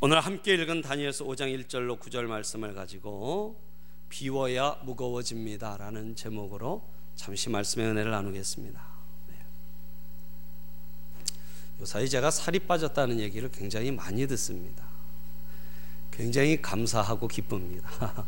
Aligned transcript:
오늘 0.00 0.20
함께 0.20 0.54
읽은 0.54 0.80
다니엘서 0.82 1.24
5장 1.24 1.52
1절로 1.66 1.98
9절 1.98 2.26
말씀을 2.26 2.72
가지고 2.72 3.60
비워야 4.08 4.78
무거워집니다라는 4.84 6.14
제목으로 6.14 6.88
잠시 7.16 7.50
말씀의 7.50 7.88
은혜를 7.88 8.12
나누겠습니다. 8.12 8.80
네. 9.26 9.34
요사이 11.80 12.08
제가 12.08 12.30
살이 12.30 12.60
빠졌다는 12.60 13.18
얘기를 13.18 13.50
굉장히 13.50 13.90
많이 13.90 14.24
듣습니다. 14.28 14.84
굉장히 16.12 16.62
감사하고 16.62 17.26
기쁩니다. 17.26 17.90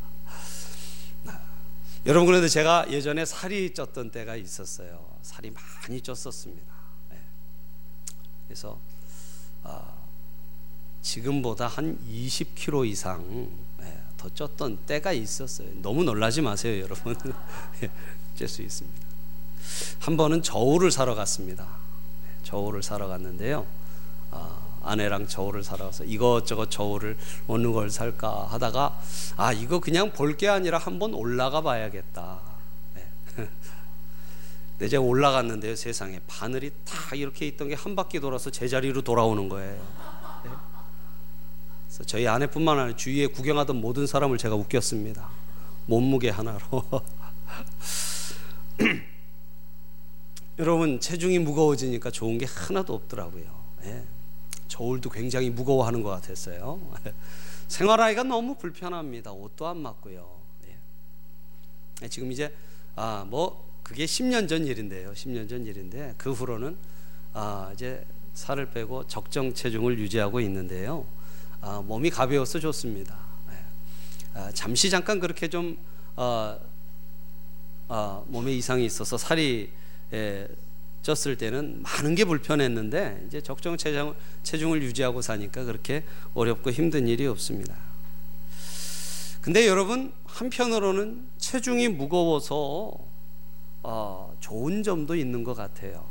여러분 2.04 2.26
그런데 2.26 2.48
제가 2.48 2.90
예전에 2.90 3.24
살이 3.24 3.72
쪘던 3.74 4.10
때가 4.10 4.34
있었어요. 4.34 5.18
살이 5.22 5.52
많이 5.52 6.00
쪘었습니다. 6.00 6.72
네. 7.10 7.20
그래서 8.48 8.76
아, 9.62 9.99
지금보다 11.02 11.66
한 11.66 11.98
20kg 12.08 12.86
이상 12.86 13.48
네, 13.78 14.00
더 14.16 14.28
쪘던 14.28 14.78
때가 14.86 15.12
있었어요. 15.12 15.68
너무 15.82 16.04
놀라지 16.04 16.40
마세요, 16.42 16.82
여러분. 16.82 17.14
예, 17.82 17.90
찔수 18.36 18.62
있습니다. 18.62 19.00
한 20.00 20.16
번은 20.16 20.42
저울을 20.42 20.90
사러 20.90 21.14
갔습니다. 21.14 21.64
네, 21.64 22.28
저울을 22.44 22.82
사러 22.82 23.08
갔는데요. 23.08 23.66
아, 24.30 24.58
아내랑 24.82 25.26
저울을 25.26 25.62
사러 25.64 25.86
가서 25.86 26.04
이것저것 26.04 26.70
저울을 26.70 27.16
어느 27.48 27.70
걸 27.72 27.90
살까 27.90 28.46
하다가 28.50 29.00
아 29.36 29.52
이거 29.52 29.78
그냥 29.80 30.12
볼 30.12 30.36
게 30.36 30.48
아니라 30.48 30.78
한번 30.78 31.12
올라가 31.14 31.60
봐야겠다. 31.60 32.38
네. 34.78 34.88
제가 34.88 35.02
올라갔는데요 35.02 35.76
세상에 35.76 36.20
바늘이 36.26 36.70
다 36.86 37.14
이렇게 37.14 37.46
있던 37.48 37.68
게 37.68 37.74
한 37.74 37.94
바퀴 37.96 38.20
돌아서 38.20 38.50
제자리로 38.50 39.02
돌아오는 39.02 39.48
거예요. 39.48 39.80
저희 42.06 42.26
아내뿐만 42.26 42.78
아니라 42.78 42.96
주위에 42.96 43.26
구경하던 43.26 43.76
모든 43.76 44.06
사람을 44.06 44.38
제가 44.38 44.54
웃겼습니다. 44.54 45.28
몸무게 45.86 46.30
하나로. 46.30 46.84
여러분 50.58 51.00
체중이 51.00 51.38
무거워지니까 51.40 52.10
좋은 52.10 52.38
게 52.38 52.46
하나도 52.46 52.94
없더라고요. 52.94 53.44
예. 53.84 54.02
저울도 54.68 55.10
굉장히 55.10 55.50
무거워하는 55.50 56.02
것 56.02 56.10
같았어요. 56.10 56.80
생활하기가 57.68 58.24
너무 58.24 58.56
불편합니다. 58.56 59.32
옷도 59.32 59.66
안 59.66 59.78
맞고요. 59.78 60.28
예. 62.02 62.08
지금 62.08 62.30
이제 62.32 62.54
아 62.96 63.24
뭐 63.28 63.70
그게 63.82 64.04
10년 64.04 64.48
전 64.48 64.66
일인데요. 64.66 65.12
10년 65.12 65.48
전 65.48 65.66
일인데 65.66 66.14
그 66.16 66.30
후로는 66.32 66.76
아 67.32 67.70
이제 67.74 68.04
살을 68.34 68.70
빼고 68.70 69.08
적정 69.08 69.52
체중을 69.52 69.98
유지하고 69.98 70.40
있는데요. 70.40 71.04
아, 71.60 71.82
몸이 71.82 72.10
가벼워서 72.10 72.58
좋습니다. 72.58 73.16
예. 73.50 74.38
아, 74.38 74.50
잠시 74.52 74.88
잠깐 74.90 75.20
그렇게 75.20 75.48
좀 75.48 75.76
어, 76.16 76.58
어, 77.88 78.24
몸에 78.28 78.52
이상이 78.52 78.84
있어서 78.86 79.18
살이 79.18 79.70
예, 80.12 80.48
쪘을 81.02 81.38
때는 81.38 81.82
많은 81.82 82.14
게 82.14 82.24
불편했는데 82.24 83.24
이제 83.26 83.40
적정 83.40 83.76
체중, 83.76 84.14
체중을 84.42 84.82
유지하고 84.82 85.22
사니까 85.22 85.64
그렇게 85.64 86.04
어렵고 86.34 86.70
힘든 86.70 87.08
일이 87.08 87.26
없습니다. 87.26 87.74
근데 89.40 89.66
여러분 89.66 90.12
한편으로는 90.24 91.28
체중이 91.38 91.88
무거워서 91.88 92.92
어, 93.82 94.36
좋은 94.40 94.82
점도 94.82 95.14
있는 95.16 95.42
것 95.42 95.54
같아요. 95.54 96.04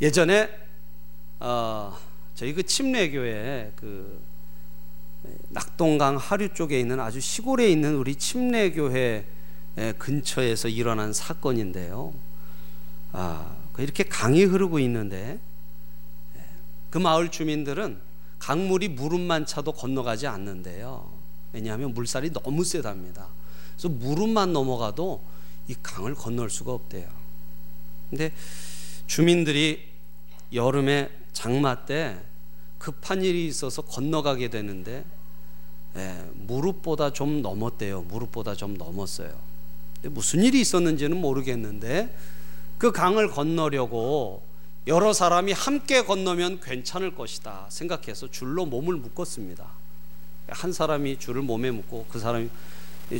예전에 0.00 0.50
어, 1.40 1.96
저희 2.34 2.54
그 2.54 2.62
침례교회 2.62 3.72
그 3.76 4.20
낙동강 5.50 6.16
하류 6.16 6.52
쪽에 6.52 6.80
있는 6.80 6.98
아주 6.98 7.20
시골에 7.20 7.70
있는 7.70 7.96
우리 7.96 8.16
침례교회 8.16 9.24
근처에서 9.98 10.68
일어난 10.68 11.12
사건인데요. 11.12 12.12
아, 13.12 13.56
그 13.72 13.82
이렇게 13.82 14.04
강이 14.04 14.44
흐르고 14.44 14.78
있는데 14.80 15.38
그 16.90 16.98
마을 16.98 17.30
주민들은 17.30 17.98
강물이 18.38 18.88
무릎만 18.88 19.46
차도 19.46 19.72
건너가지 19.72 20.26
않는데요. 20.26 21.10
왜냐하면 21.52 21.94
물살이 21.94 22.32
너무 22.32 22.64
세답니다. 22.64 23.28
그래서 23.76 23.88
무릎만 23.88 24.52
넘어가도 24.52 25.22
이 25.68 25.74
강을 25.82 26.14
건널 26.14 26.50
수가 26.50 26.72
없대요. 26.72 27.08
근데 28.10 28.32
주민들이 29.06 29.88
여름에 30.52 31.08
장마 31.32 31.84
때 31.84 32.18
급한 32.78 33.22
일이 33.22 33.46
있어서 33.46 33.82
건너가게 33.82 34.48
되는데 34.48 35.04
예, 35.96 36.24
무릎보다 36.34 37.12
좀 37.12 37.42
넘었대요. 37.42 38.02
무릎보다 38.02 38.54
좀 38.54 38.76
넘었어요. 38.76 39.32
무슨 40.04 40.42
일이 40.42 40.60
있었는지는 40.60 41.16
모르겠는데 41.16 42.14
그 42.78 42.90
강을 42.90 43.30
건너려고 43.30 44.42
여러 44.88 45.12
사람이 45.12 45.52
함께 45.52 46.02
건너면 46.02 46.60
괜찮을 46.60 47.14
것이다 47.14 47.66
생각해서 47.68 48.28
줄로 48.30 48.66
몸을 48.66 48.96
묶었습니다. 48.96 49.64
한 50.48 50.72
사람이 50.72 51.18
줄을 51.18 51.42
몸에 51.42 51.70
묶고 51.70 52.06
그 52.10 52.18
사람이 52.18 52.48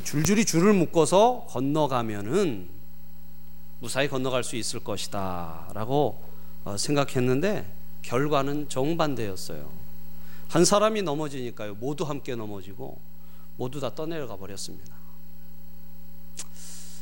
줄줄이 0.02 0.44
줄을 0.44 0.72
묶어서 0.72 1.46
건너가면은 1.50 2.68
무사히 3.78 4.08
건너갈 4.08 4.42
수 4.42 4.56
있을 4.56 4.80
것이다 4.80 5.70
라고 5.74 6.22
어, 6.64 6.76
생각했는데 6.76 7.81
결과는 8.02 8.68
정반대였어요. 8.68 9.70
한 10.48 10.64
사람이 10.64 11.02
넘어지니까요. 11.02 11.74
모두 11.76 12.04
함께 12.04 12.34
넘어지고 12.36 13.00
모두 13.56 13.80
다 13.80 13.94
떠내려가 13.94 14.36
버렸습니다. 14.36 14.94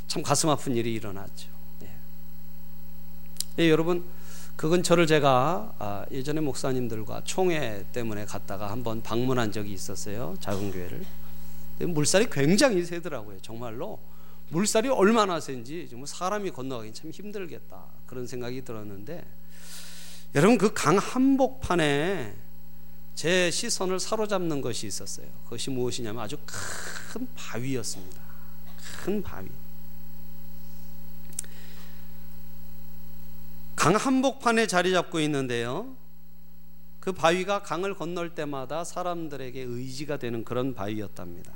참 0.06 0.22
가슴 0.22 0.49
아픈 0.50 0.77
일이 0.77 0.94
일어났죠. 0.94 1.49
네. 1.81 1.89
네, 3.56 3.71
여러분 3.71 4.05
그 4.56 4.69
근처를 4.69 5.06
제가 5.06 5.75
아, 5.78 6.05
예전에 6.10 6.41
목사님들과 6.41 7.22
총회 7.25 7.84
때문에 7.93 8.27
갔다가 8.27 8.71
한번 8.71 9.03
방문한 9.03 9.53
적이 9.53 9.72
있었어요. 9.72 10.37
작은 10.41 10.71
교회를. 10.72 11.05
물살이 11.78 12.28
굉장히 12.31 12.84
세더라고요. 12.84 13.39
정말로 13.41 13.99
물살이 14.50 14.89
얼마나 14.89 15.41
센지 15.41 15.89
사람이 16.05 16.50
건너가기 16.50 16.93
참 16.93 17.10
힘들겠다 17.10 17.84
그런 18.06 18.27
생각이 18.27 18.62
들었는데 18.62 19.25
여러분 20.34 20.58
그 20.58 20.72
강 20.72 20.96
한복판에 20.96 22.34
제 23.14 23.50
시선을 23.50 23.98
사로잡는 24.00 24.60
것이 24.60 24.86
있었어요. 24.86 25.26
그것이 25.44 25.70
무엇이냐면 25.70 26.22
아주 26.22 26.38
큰 26.46 27.28
바위였습니다. 27.34 28.20
큰 29.04 29.22
바위. 29.22 29.48
강 33.76 33.96
한복판에 33.96 34.66
자리 34.66 34.92
잡고 34.92 35.20
있는데요. 35.20 35.96
그 37.00 37.12
바위가 37.12 37.62
강을 37.62 37.94
건널 37.94 38.34
때마다 38.34 38.84
사람들에게 38.84 39.60
의지가 39.60 40.18
되는 40.18 40.44
그런 40.44 40.74
바위였답니다. 40.74 41.52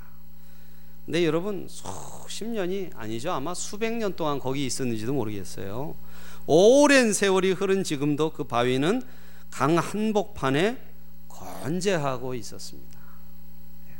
근데 1.05 1.23
여러분 1.23 1.67
수십 1.69 2.45
년이 2.45 2.89
아니죠. 2.95 3.31
아마 3.31 3.53
수백 3.53 3.93
년 3.93 4.15
동안 4.15 4.39
거기 4.39 4.65
있었는지도 4.65 5.13
모르겠어요. 5.13 5.95
오랜 6.47 7.13
세월이 7.13 7.51
흐른 7.53 7.83
지금도 7.83 8.31
그 8.31 8.43
바위는 8.43 9.01
강 9.49 9.77
한복판에 9.77 10.77
건재하고 11.27 12.33
있었습니다. 12.35 12.99
네. 13.87 13.93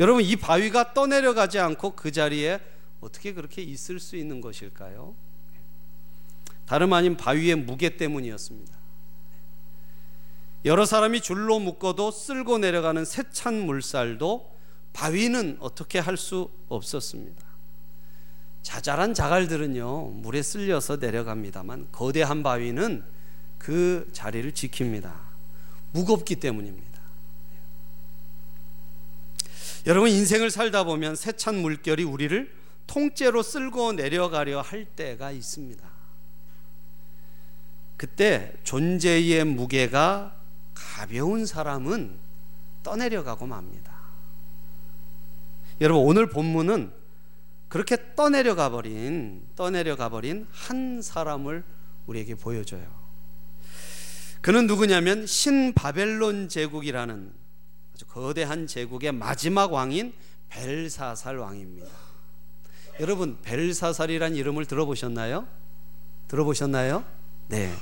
여러분 0.00 0.22
이 0.22 0.36
바위가 0.36 0.94
떠내려가지 0.94 1.58
않고 1.58 1.92
그 1.92 2.10
자리에 2.12 2.60
어떻게 3.00 3.34
그렇게 3.34 3.62
있을 3.62 4.00
수 4.00 4.16
있는 4.16 4.40
것일까요? 4.40 5.14
네. 5.52 5.60
다름 6.66 6.92
아닌 6.92 7.16
바위의 7.16 7.56
무게 7.56 7.96
때문이었습니다. 7.96 8.72
네. 8.72 9.36
여러 10.64 10.86
사람이 10.86 11.20
줄로 11.20 11.58
묶어도 11.58 12.10
쓸고 12.10 12.58
내려가는 12.58 13.04
세찬 13.04 13.66
물살도 13.66 14.56
바위는 14.92 15.58
어떻게 15.60 15.98
할 15.98 16.16
수 16.16 16.50
없었습니다. 16.68 17.45
자잘한 18.66 19.14
자갈들은요 19.14 20.06
물에 20.06 20.42
쓸려서 20.42 20.96
내려갑니다만 20.96 21.86
거대한 21.92 22.42
바위는 22.42 23.04
그 23.58 24.10
자리를 24.12 24.50
지킵니다. 24.50 25.12
무겁기 25.92 26.34
때문입니다. 26.34 26.98
여러분 29.86 30.10
인생을 30.10 30.50
살다 30.50 30.82
보면 30.82 31.14
세찬 31.14 31.54
물결이 31.62 32.02
우리를 32.02 32.52
통째로 32.88 33.44
쓸고 33.44 33.92
내려가려 33.92 34.62
할 34.62 34.84
때가 34.84 35.30
있습니다. 35.30 35.88
그때 37.96 38.52
존재의 38.64 39.44
무게가 39.44 40.34
가벼운 40.74 41.46
사람은 41.46 42.18
떠내려가고 42.82 43.46
맙니다. 43.46 43.92
여러분 45.80 46.04
오늘 46.04 46.28
본문은 46.28 46.95
그렇게 47.76 47.98
떠내려가 48.14 48.70
버린 48.70 49.42
떠내려가 49.54 50.08
버린 50.08 50.46
한 50.50 51.02
사람을 51.02 51.62
우리에게 52.06 52.34
보여줘요. 52.34 52.86
그는 54.40 54.66
누구냐면 54.66 55.26
신바벨론 55.26 56.48
제국이라는 56.48 57.32
아주 57.92 58.06
거대한 58.06 58.66
제국의 58.66 59.12
마지막 59.12 59.74
왕인 59.74 60.14
벨사살 60.48 61.36
왕입니다. 61.36 61.86
여러분 63.00 63.36
벨사살이란 63.42 64.36
이름을 64.36 64.64
들어보셨나요? 64.64 65.46
들어보셨나요? 66.28 67.04
네. 67.48 67.74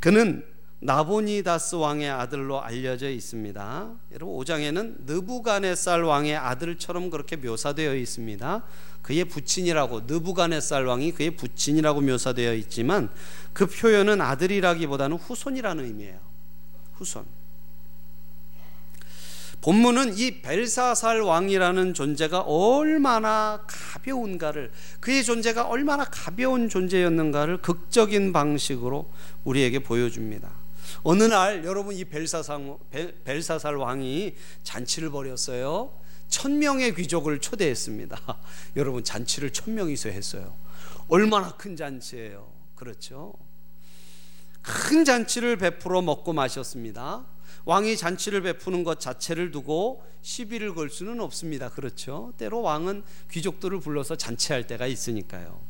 그는 0.00 0.44
나보니다스 0.80 1.76
왕의 1.76 2.08
아들로 2.08 2.62
알려져 2.62 3.10
있습니다. 3.10 3.90
여러분 4.12 4.36
5장에는 4.36 5.04
느부갓네살 5.06 6.02
왕의 6.02 6.36
아들처럼 6.36 7.10
그렇게 7.10 7.36
묘사되어 7.36 7.94
있습니다. 7.94 8.62
그의 9.08 9.24
부친이라고 9.24 10.02
느부갓네살 10.02 10.84
왕이 10.84 11.12
그의 11.12 11.30
부친이라고 11.30 12.02
묘사되어 12.02 12.52
있지만 12.56 13.08
그 13.54 13.64
표현은 13.64 14.20
아들이라기보다는 14.20 15.16
후손이라는 15.16 15.82
의미예요. 15.82 16.18
후손. 16.96 17.24
본문은 19.62 20.18
이 20.18 20.42
벨사살 20.42 21.22
왕이라는 21.22 21.94
존재가 21.94 22.40
얼마나 22.40 23.64
가벼운가를 23.66 24.72
그의 25.00 25.24
존재가 25.24 25.68
얼마나 25.68 26.04
가벼운 26.04 26.68
존재였는가를 26.68 27.62
극적인 27.62 28.34
방식으로 28.34 29.10
우리에게 29.44 29.78
보여줍니다. 29.78 30.50
어느 31.02 31.22
날 31.22 31.64
여러분 31.64 31.96
이 31.96 32.04
벨사살, 32.04 32.76
벨사살 33.24 33.76
왕이 33.76 34.34
잔치를 34.64 35.08
벌였어요. 35.10 35.92
천 36.28 36.58
명의 36.58 36.94
귀족을 36.94 37.40
초대했습니다. 37.40 38.20
여러분 38.76 39.02
잔치를 39.02 39.52
천 39.52 39.74
명이서 39.74 40.10
했어요. 40.10 40.54
얼마나 41.08 41.50
큰 41.56 41.76
잔치예요. 41.76 42.50
그렇죠? 42.74 43.34
큰 44.62 45.04
잔치를 45.04 45.56
베풀어 45.56 46.02
먹고 46.02 46.32
마셨습니다. 46.32 47.24
왕이 47.64 47.96
잔치를 47.96 48.42
베푸는 48.42 48.84
것 48.84 49.00
자체를 49.00 49.50
두고 49.50 50.04
시비를 50.22 50.74
걸 50.74 50.90
수는 50.90 51.20
없습니다. 51.20 51.70
그렇죠? 51.70 52.32
때로 52.36 52.62
왕은 52.62 53.02
귀족들을 53.30 53.80
불러서 53.80 54.16
잔치할 54.16 54.66
때가 54.66 54.86
있으니까요. 54.86 55.60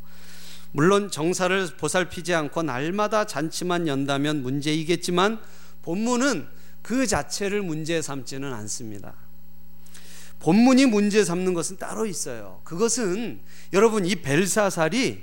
물론 0.72 1.11
정사를 1.11 1.66
보살피지 1.76 2.34
않고 2.34 2.62
날마다 2.62 3.25
잔치만 3.25 3.88
연다면 3.88 4.43
문제이겠지만 4.43 5.40
본문은 5.82 6.46
그 6.82 7.06
자체를 7.06 7.62
문제 7.62 8.02
삼지는 8.02 8.52
않습니다. 8.52 9.14
본문이 10.40 10.87
문제 10.87 11.25
삼는 11.25 11.55
것은 11.55 11.79
따로 11.79 12.06
있어요. 12.06 12.61
그것은 12.64 13.40
여러분 13.73 14.06
이 14.06 14.17
벨사살이 14.17 15.23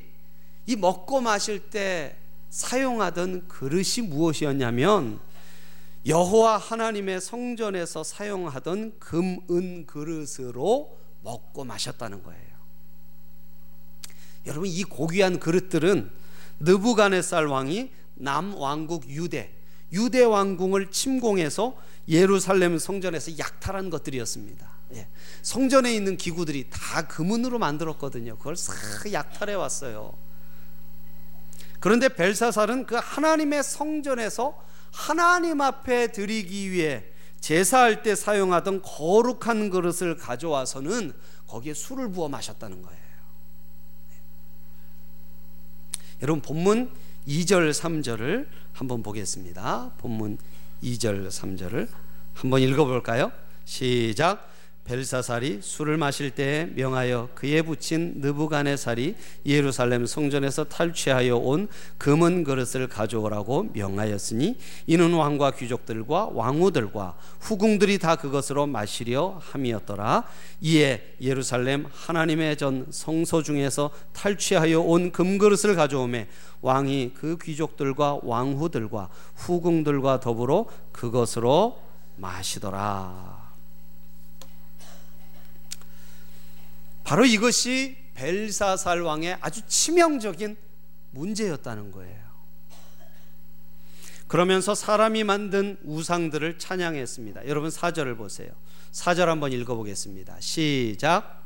이 0.68 0.76
먹고 0.76 1.22
마실 1.22 1.60
때 1.60 2.18
사용하던 2.50 3.48
그릇이 3.48 4.08
무엇이었냐면 4.08 5.20
여호와 6.06 6.58
하나님의 6.58 7.20
성전에서 7.20 8.04
사용하던 8.04 9.00
금, 9.00 9.40
은 9.50 9.86
그릇으로 9.86 10.98
먹고 11.24 11.64
마셨다는 11.64 12.24
거예요. 12.24 12.56
여러분 14.46 14.68
이 14.70 14.84
고귀한 14.84 15.40
그릇들은 15.40 16.12
느부갓네살 16.60 17.48
왕이 17.48 17.90
남 18.16 18.54
왕국 18.56 19.10
유대 19.10 19.52
유대 19.92 20.24
왕궁을 20.24 20.92
침공해서 20.92 21.76
예루살렘 22.08 22.78
성전에서 22.78 23.38
약탈한 23.40 23.90
것들이었습니다. 23.90 24.75
예. 24.94 25.08
성전에 25.42 25.94
있는 25.94 26.18
기구들이 26.18 26.70
다 26.70 27.08
금은으로 27.08 27.60
만들었거든요. 27.60 28.38
그걸 28.38 28.56
싹 28.56 28.76
약탈해 29.12 29.54
왔어요. 29.54 30.14
그런데 31.80 32.10
벨사살은 32.10 32.86
그 32.86 32.96
하나님의 32.96 33.64
성전에서 33.64 34.64
하나님 34.92 35.62
앞에 35.62 36.12
드리기 36.12 36.72
위해 36.72 37.04
제사할 37.42 38.02
때 38.02 38.16
사용하던 38.16 38.82
거룩한 38.82 39.70
그릇을 39.70 40.18
가져와서는 40.18 41.14
거기에 41.48 41.74
술을 41.74 42.10
부어 42.12 42.28
마셨다는 42.28 42.82
거예요. 42.82 43.06
여러분 46.22 46.42
본문 46.42 46.92
2절 47.28 47.72
3절을 47.72 48.48
한번 48.74 49.04
보겠습니다. 49.04 49.92
본문 49.98 50.38
2절 50.82 51.28
3절을 51.28 51.88
한번 52.34 52.62
읽어 52.62 52.86
볼까요? 52.86 53.32
시작 53.66 54.50
벨사살이 54.86 55.60
술을 55.62 55.98
마실 55.98 56.30
때에 56.30 56.66
명하여 56.76 57.30
그의 57.34 57.64
붙인 57.64 58.14
느부갓네살이 58.18 59.16
예루살렘 59.46 60.06
성전에서 60.06 60.66
탈취하여 60.66 61.38
온 61.38 61.68
금은 61.98 62.44
그릇을 62.44 62.88
가져오라고 62.88 63.70
명하였으니 63.74 64.58
이는 64.86 65.14
왕과 65.14 65.52
귀족들과 65.52 66.30
왕후들과 66.34 67.16
후궁들이 67.40 67.98
다 67.98 68.16
그것으로 68.16 68.68
마시려 68.68 69.40
함이었더라. 69.42 70.24
이에 70.62 71.16
예루살렘 71.20 71.88
하나님의 71.92 72.58
전 72.58 72.86
성소 72.92 73.42
중에서 73.42 73.90
탈취하여 74.14 74.82
온 74.82 75.12
금그릇을 75.12 75.76
가져오매 75.76 76.28
왕이 76.62 77.14
그 77.16 77.38
귀족들과 77.42 78.20
왕후들과 78.22 79.10
후궁들과 79.36 80.20
더불어 80.20 80.66
그것으로 80.92 81.80
마시더라 82.18 83.45
바로 87.06 87.24
이것이 87.24 87.96
벨사살 88.16 89.02
왕의 89.02 89.38
아주 89.40 89.62
치명적인 89.68 90.58
문제였다는 91.12 91.92
거예요. 91.92 92.26
그러면서 94.28 94.74
사람이 94.74 95.24
만든 95.24 95.78
우상들을 95.84 96.58
찬양했습니다. 96.58 97.48
여러분 97.48 97.70
4절을 97.70 98.18
보세요. 98.18 98.50
4절 98.92 99.26
한번 99.26 99.52
읽어 99.52 99.76
보겠습니다. 99.76 100.38
시작. 100.40 101.44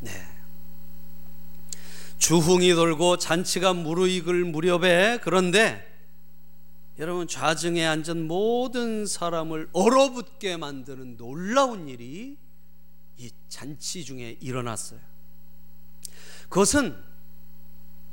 네. 0.00 0.10
주흥이 2.16 2.72
돌고 2.72 3.18
잔치가 3.18 3.74
무르익을 3.74 4.44
무렵에 4.46 5.18
그런데 5.22 5.91
여러분 7.02 7.26
좌증에 7.26 7.84
앉은 7.84 8.28
모든 8.28 9.06
사람을 9.06 9.70
얼어붙게 9.72 10.56
만드는 10.56 11.16
놀라운 11.16 11.88
일이 11.88 12.38
이 13.18 13.30
잔치 13.48 14.04
중에 14.04 14.36
일어났어요. 14.40 15.00
그것은 16.48 16.96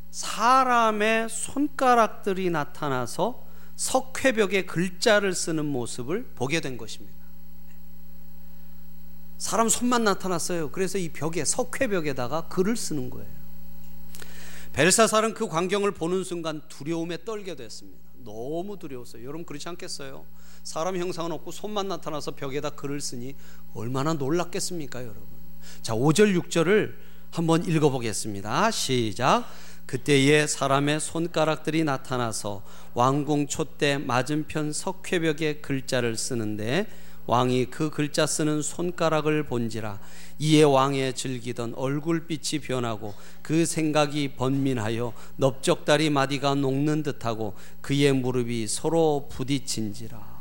사람의 0.09 1.29
손가락들이 1.29 2.49
나타나서 2.49 3.45
석회벽에 3.75 4.65
글자를 4.65 5.35
쓰는 5.35 5.67
모습을 5.67 6.23
보게 6.33 6.59
된 6.59 6.75
것입니다. 6.75 7.15
사람 9.37 9.69
손만 9.69 10.03
나타났어요. 10.03 10.71
그래서 10.71 10.97
이 10.97 11.09
벽에 11.09 11.45
석회벽에다가 11.45 12.47
글을 12.47 12.75
쓰는 12.75 13.11
거예요. 13.11 13.38
벨사살은 14.79 15.33
그 15.33 15.49
광경을 15.49 15.91
보는 15.91 16.23
순간 16.23 16.61
두려움에 16.69 17.25
떨게 17.25 17.57
됐습니다. 17.57 17.99
너무 18.23 18.79
두려웠어요. 18.79 19.23
여러분 19.23 19.43
그렇지 19.43 19.67
않겠어요? 19.67 20.25
사람 20.63 20.95
형상은 20.95 21.33
없고 21.33 21.51
손만 21.51 21.89
나타나서 21.89 22.31
벽에다 22.35 22.69
글을 22.69 23.01
쓰니 23.01 23.35
얼마나 23.73 24.13
놀랐겠습니까, 24.13 25.01
여러분? 25.01 25.23
자, 25.81 25.93
5절 25.93 26.41
6절을 26.41 26.93
한번 27.29 27.67
읽어 27.67 27.89
보겠습니다. 27.89 28.71
시작. 28.71 29.49
그때에 29.85 30.47
사람의 30.47 31.01
손가락들이 31.01 31.83
나타나서 31.83 32.63
왕궁 32.93 33.47
촛대 33.47 33.97
맞은편 33.97 34.71
석회벽에 34.71 35.55
글자를 35.55 36.15
쓰는데 36.15 36.87
왕이 37.29 37.65
그 37.65 37.91
글자 37.91 38.25
쓰는 38.25 38.63
손가락을 38.63 39.43
본지라 39.43 39.99
이에 40.39 40.63
왕의 40.63 41.13
즐기던 41.13 41.75
얼굴빛이 41.75 42.61
변하고 42.63 43.13
그 43.43 43.67
생각이 43.67 44.29
번민하여 44.29 45.13
넓적다리 45.35 46.09
마디가 46.09 46.55
녹는 46.55 47.03
듯하고 47.03 47.53
그의 47.81 48.13
무릎이 48.13 48.65
서로 48.67 49.27
부딪힌지라. 49.31 50.39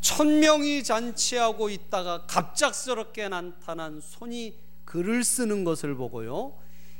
천명이 0.00 0.82
잔치하고 0.82 1.70
있다가 1.70 2.26
갑작스럽게 2.26 3.28
나타난 3.28 4.00
손이 4.02 4.54
글을 4.84 5.22
쓰는 5.22 5.62
것을 5.62 5.94
보고요. 5.94 6.54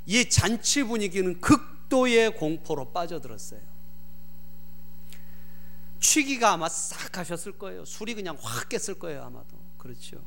이 0.06 0.28
잔치 0.30 0.85
분위기는 0.85 1.40
극도의 1.40 2.37
공포로 2.37 2.92
빠져들었어요 2.92 3.74
취기가 6.04 6.52
아마 6.52 6.68
싹 6.68 7.11
가셨을 7.11 7.52
거예요. 7.52 7.87
술이 7.87 8.14
그냥 8.14 8.37
확 8.42 8.68
깼을 8.68 8.99
거예요, 8.99 9.23
아마도. 9.23 9.56
그렇죠. 9.78 10.18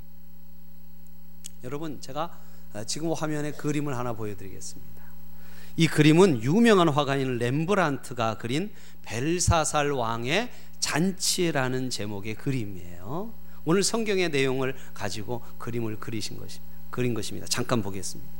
여러분, 1.63 2.01
제가 2.01 2.35
아, 2.73 2.83
지금 2.83 3.13
화면에 3.13 3.51
그림을 3.51 3.95
하나 3.95 4.13
보여드리겠습니다. 4.13 5.03
이 5.75 5.87
그림은 5.87 6.41
유명한 6.41 6.89
화가인 6.89 7.37
렘브란트가 7.37 8.39
그린 8.39 8.71
벨사살 9.03 9.91
왕의 9.91 10.51
잔치라는 10.79 11.91
제목의 11.91 12.33
그림이에요. 12.35 13.31
오늘 13.63 13.83
성경의 13.83 14.29
내용을 14.29 14.75
가지고 14.95 15.43
그림을 15.59 15.99
그리신 15.99 16.39
것입니다. 16.39 16.75
그린 16.89 17.13
것입니다. 17.13 17.45
잠깐 17.47 17.83
보겠습니다. 17.83 18.31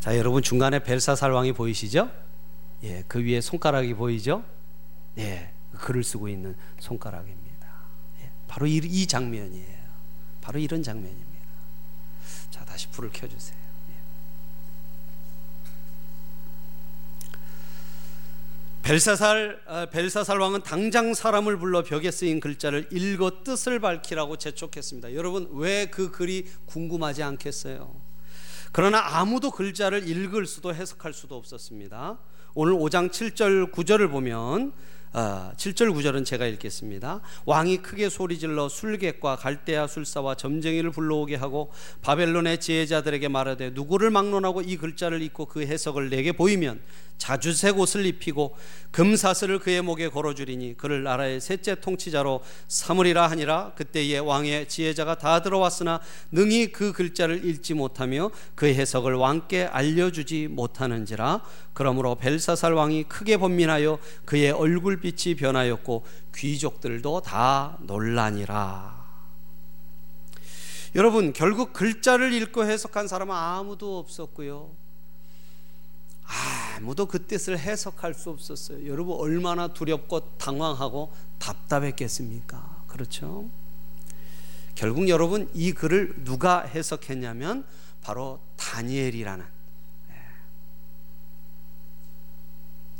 자, 0.00 0.16
여러분 0.16 0.42
중간에 0.42 0.78
벨사살 0.82 1.30
왕이 1.30 1.52
보이시죠? 1.52 2.10
예, 2.84 3.04
그 3.06 3.22
위에 3.22 3.42
손가락이 3.42 3.92
보이죠? 3.92 4.42
예, 5.18 5.52
글을 5.78 6.02
쓰고 6.02 6.28
있는 6.28 6.56
손가락입니다. 6.78 7.68
예, 8.22 8.30
바로 8.48 8.66
이, 8.66 8.76
이, 8.82 9.06
장면이에요. 9.06 9.80
바로 10.40 10.58
이런 10.58 10.82
장면입니다. 10.82 11.28
자, 12.50 12.64
다시 12.64 12.88
불을 12.88 13.10
켜주세요. 13.12 13.58
예. 13.90 13.94
벨사살 18.82 19.60
아, 19.66 19.84
벨사살 19.84 20.38
왕은 20.38 20.62
당장 20.62 21.12
사람을 21.12 21.58
불러 21.58 21.82
벽에 21.82 22.10
쓰인 22.10 22.40
글자를 22.40 22.88
읽어 22.90 23.44
뜻을 23.44 23.80
밝히라고 23.80 24.36
재촉했습니다. 24.36 25.12
여러분 25.12 25.50
왜 25.52 25.90
그 25.90 26.10
글이 26.10 26.48
궁금하지 26.64 27.22
않겠어요? 27.22 27.99
그러나 28.72 29.00
아무도 29.18 29.50
글자를 29.50 30.08
읽을 30.08 30.46
수도 30.46 30.72
해석할 30.72 31.12
수도 31.12 31.36
없었습니다. 31.36 32.18
오늘 32.54 32.74
5장 32.74 33.10
7절 33.10 33.72
9절을 33.72 34.10
보면 34.10 34.72
어, 35.12 35.52
7절 35.56 35.92
9절은 35.92 36.24
제가 36.24 36.46
읽겠습니다. 36.46 37.20
왕이 37.44 37.78
크게 37.78 38.08
소리질러 38.08 38.68
술객과 38.68 39.36
갈대아 39.36 39.88
술사와 39.88 40.36
점쟁이를 40.36 40.92
불러오게 40.92 41.34
하고 41.34 41.72
바벨론의 42.00 42.60
지혜자들에게 42.60 43.26
말하되 43.26 43.70
누구를 43.70 44.10
막론하고 44.10 44.62
이 44.62 44.76
글자를 44.76 45.20
읽고 45.22 45.46
그 45.46 45.62
해석을 45.62 46.10
내게 46.10 46.30
보이면 46.30 46.80
자주색 47.20 47.78
옷을 47.78 48.06
입히고 48.06 48.56
금사슬을 48.90 49.58
그의 49.60 49.82
목에 49.82 50.08
걸어주리니 50.08 50.76
그를 50.78 51.02
나라의 51.04 51.40
셋째 51.40 51.78
통치자로 51.78 52.40
삼으리라 52.66 53.28
하니라. 53.30 53.74
그때에 53.76 54.18
왕의 54.18 54.68
지혜자가 54.68 55.18
다 55.18 55.42
들어왔으나 55.42 56.00
능히 56.32 56.72
그 56.72 56.92
글자를 56.92 57.44
읽지 57.44 57.74
못하며 57.74 58.30
그 58.54 58.66
해석을 58.66 59.14
왕께 59.14 59.64
알려주지 59.64 60.48
못하는지라. 60.48 61.42
그러므로 61.74 62.14
벨사살 62.14 62.72
왕이 62.72 63.04
크게 63.04 63.36
번민하여 63.36 63.98
그의 64.24 64.50
얼굴빛이 64.50 65.36
변하였고 65.36 66.04
귀족들도 66.34 67.20
다 67.20 67.76
논란이라. 67.82 68.98
여러분 70.96 71.32
결국 71.32 71.72
글자를 71.72 72.32
읽고 72.32 72.64
해석한 72.64 73.06
사람은 73.06 73.32
아무도 73.32 73.98
없었고요 73.98 74.79
아무도 76.30 77.06
그 77.06 77.26
뜻을 77.26 77.58
해석할 77.58 78.14
수 78.14 78.30
없었어요. 78.30 78.86
여러분 78.86 79.16
얼마나 79.18 79.68
두렵고 79.68 80.36
당황하고 80.38 81.12
답답했겠습니까? 81.38 82.84
그렇죠? 82.86 83.48
결국 84.74 85.08
여러분 85.08 85.50
이 85.54 85.72
글을 85.72 86.24
누가 86.24 86.60
해석했냐면 86.60 87.64
바로 88.00 88.38
다니엘이라는 88.56 89.44
예. 90.10 90.14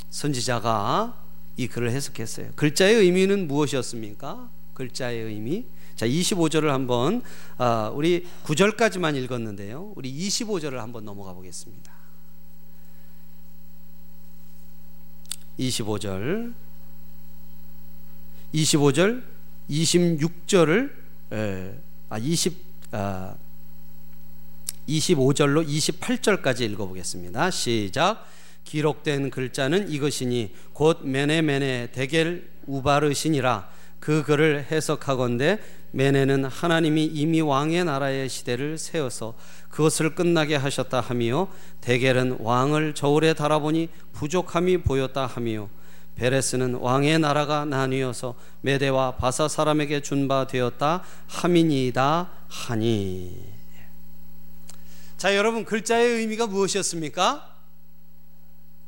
선지자가 0.09 1.17
이 1.57 1.67
글을 1.67 1.91
해석했어요. 1.91 2.51
글자의 2.55 2.95
의미는 2.95 3.47
무엇이었습니까? 3.47 4.49
글자의 4.73 5.23
의미. 5.23 5.65
자, 5.95 6.05
25절을 6.05 6.67
한번 6.67 7.23
아, 7.57 7.91
우리 7.93 8.27
9절까지만 8.43 9.15
읽었는데요. 9.15 9.93
우리 9.95 10.13
25절을 10.13 10.75
한번 10.75 11.05
넘어가 11.05 11.33
보겠습니다. 11.33 11.90
25절 15.61 16.53
25절 18.53 19.23
26절을 19.69 20.91
에, 21.31 21.73
아 22.09 22.17
20, 22.17 22.57
아, 22.91 23.35
25절로 24.89 25.65
28절까지 25.65 26.61
읽어보겠습니다. 26.71 27.51
시작. 27.51 28.27
기록된 28.65 29.29
글자는 29.29 29.91
이것이니 29.91 30.53
곧 30.73 31.05
메네메네 31.05 31.91
데겔 31.93 32.49
우바르시니라 32.67 33.69
그 34.01 34.23
글을 34.23 34.65
해석하건대 34.71 35.59
메네는 35.91 36.45
하나님이 36.45 37.05
이미 37.05 37.39
왕의 37.39 37.85
나라의 37.85 38.27
시대를 38.29 38.77
세워서 38.79 39.35
그것을 39.69 40.15
끝나게 40.15 40.55
하셨다 40.55 40.99
하며 40.99 41.47
데겔은 41.81 42.37
왕을 42.39 42.95
저울에 42.95 43.33
달아보니 43.33 43.89
부족함이 44.13 44.79
보였다 44.79 45.27
하며 45.27 45.69
베레스는 46.15 46.75
왕의 46.75 47.19
나라가 47.19 47.63
나뉘어서 47.63 48.33
메대와 48.61 49.17
바사 49.17 49.47
사람에게 49.47 50.01
준 50.01 50.27
바 50.27 50.47
되었다 50.47 51.03
함이니이다 51.27 52.29
하니 52.47 53.45
자 55.17 55.35
여러분 55.35 55.63
글자의 55.63 56.09
의미가 56.17 56.47
무엇이었습니까? 56.47 57.55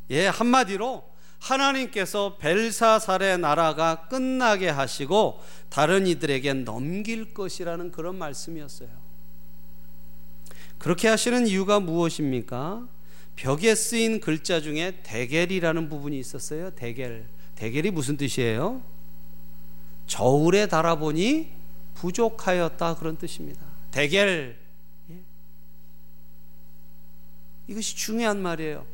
예 0.09 0.27
한마디로 0.27 1.12
하나님께서 1.43 2.37
벨사살의 2.37 3.37
나라가 3.37 4.07
끝나게 4.07 4.69
하시고 4.69 5.41
다른 5.69 6.07
이들에게 6.07 6.53
넘길 6.53 7.33
것이라는 7.33 7.91
그런 7.91 8.17
말씀이었어요. 8.17 8.89
그렇게 10.77 11.09
하시는 11.09 11.45
이유가 11.45 11.81
무엇입니까? 11.81 12.87
벽에 13.35 13.75
쓰인 13.75 14.21
글자 14.21 14.61
중에 14.61 14.99
대겔이라는 15.03 15.89
부분이 15.89 16.17
있었어요. 16.17 16.71
대겔. 16.71 17.25
대겔이 17.55 17.91
무슨 17.91 18.15
뜻이에요? 18.15 18.81
저울에 20.07 20.67
달아보니 20.67 21.51
부족하였다 21.95 22.95
그런 22.95 23.17
뜻입니다. 23.17 23.61
대겔. 23.91 24.57
예. 25.11 25.15
이것이 27.67 27.95
중요한 27.95 28.41
말이에요. 28.41 28.85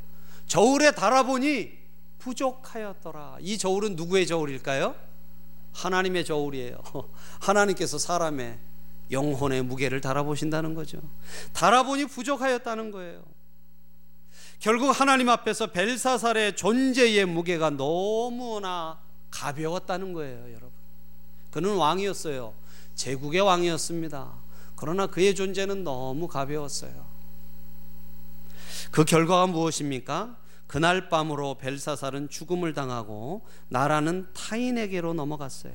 저울에 0.48 0.92
달아보니 0.92 1.79
부족하였더라. 2.20 3.38
이 3.42 3.58
저울은 3.58 3.96
누구의 3.96 4.28
저울일까요? 4.28 4.96
하나님의 5.74 6.26
저울이에요. 6.26 6.78
하나님께서 7.40 7.98
사람의 7.98 8.60
영혼의 9.12 9.64
무게를 9.64 10.02
달아보신다는 10.02 10.76
거죠. 10.76 11.00
달아보니 11.54 12.06
부족하였다는 12.06 12.92
거예요. 12.92 13.24
결국 14.60 14.90
하나님 14.90 15.30
앞에서 15.30 15.68
벨사살의 15.68 16.56
존재의 16.56 17.26
무게가 17.26 17.70
너무나 17.70 19.00
가벼웠다는 19.32 20.14
거예요, 20.14 20.40
여러분. 20.50 20.72
그는 21.50 21.76
왕이었어요. 21.76 22.54
제국의 22.96 23.42
왕이었습니다. 23.42 24.34
그러나 24.76 25.08
그의 25.08 25.34
존재는 25.34 25.84
너무 25.84 26.28
가벼웠어요. 26.28 27.08
그 28.92 29.06
결과가 29.06 29.48
무엇입니까? 29.48 30.38
그날 30.70 31.10
밤으로 31.10 31.56
벨사살은 31.56 32.30
죽음을 32.30 32.76
당하고 32.76 33.42
나라는 33.70 34.28
타인에게로 34.36 35.16
넘어갔어요. 35.16 35.74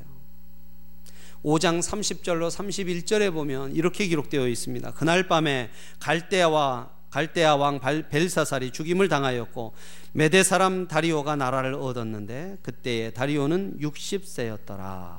5장 1.42 1.82
30절로 1.82 2.48
31절에 2.48 3.32
보면 3.32 3.72
이렇게 3.74 4.06
기록되어 4.06 4.46
있습니다. 4.46 4.92
그날 4.92 5.26
밤에 5.26 5.70
갈대아와 5.98 6.90
갈대아 7.10 7.56
왕 7.56 7.80
벨사살이 8.08 8.70
죽임을 8.70 9.08
당하였고 9.08 9.72
메대 10.12 10.44
사람 10.44 10.86
다리오가 10.86 11.34
나라를 11.34 11.74
얻었는데 11.74 12.58
그때에 12.62 13.10
다리오는 13.10 13.78
60세였더라. 13.80 15.18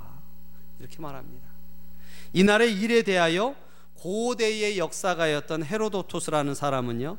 이렇게 0.80 1.02
말합니다. 1.02 1.48
이날의 2.32 2.80
일에 2.80 3.02
대하여 3.02 3.56
고대의 3.96 4.78
역사가였던 4.78 5.66
헤로도토스라는 5.66 6.56
사람은요. 6.56 7.18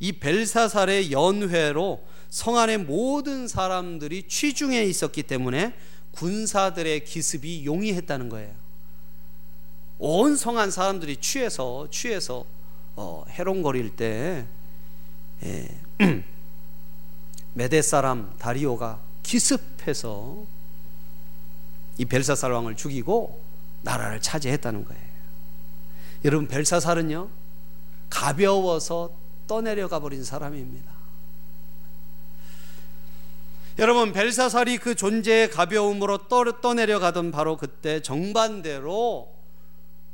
이 0.00 0.12
벨사살의 0.12 1.12
연회로 1.12 2.02
성 2.30 2.58
안의 2.58 2.78
모든 2.78 3.46
사람들이 3.46 4.24
취중해 4.28 4.84
있었기 4.84 5.22
때문에 5.22 5.74
군사들의 6.12 7.04
기습이 7.04 7.64
용이했다는 7.64 8.28
거예요. 8.28 8.52
온 9.98 10.36
성안 10.36 10.70
사람들이 10.70 11.16
취해서 11.18 11.88
취해서 11.90 12.44
어, 12.96 13.24
해롱거릴 13.28 13.96
때 13.96 14.44
예, 15.44 15.68
메데 17.54 17.82
사람 17.82 18.34
다리오가 18.38 19.00
기습해서 19.22 20.44
이 21.98 22.04
벨사살 22.04 22.50
왕을 22.50 22.76
죽이고 22.76 23.40
나라를 23.82 24.20
차지했다는 24.20 24.84
거예요. 24.84 25.02
여러분 26.24 26.48
벨사살은요 26.48 27.28
가벼워서 28.10 29.10
떠내려가 29.46 30.00
버린 30.00 30.24
사람입니다. 30.24 30.92
여러분 33.78 34.12
벨사살이 34.12 34.78
그 34.78 34.94
존재의 34.94 35.50
가벼움으로 35.50 36.28
떠내려가던 36.60 37.32
바로 37.32 37.56
그때 37.56 38.00
정반대로 38.00 39.34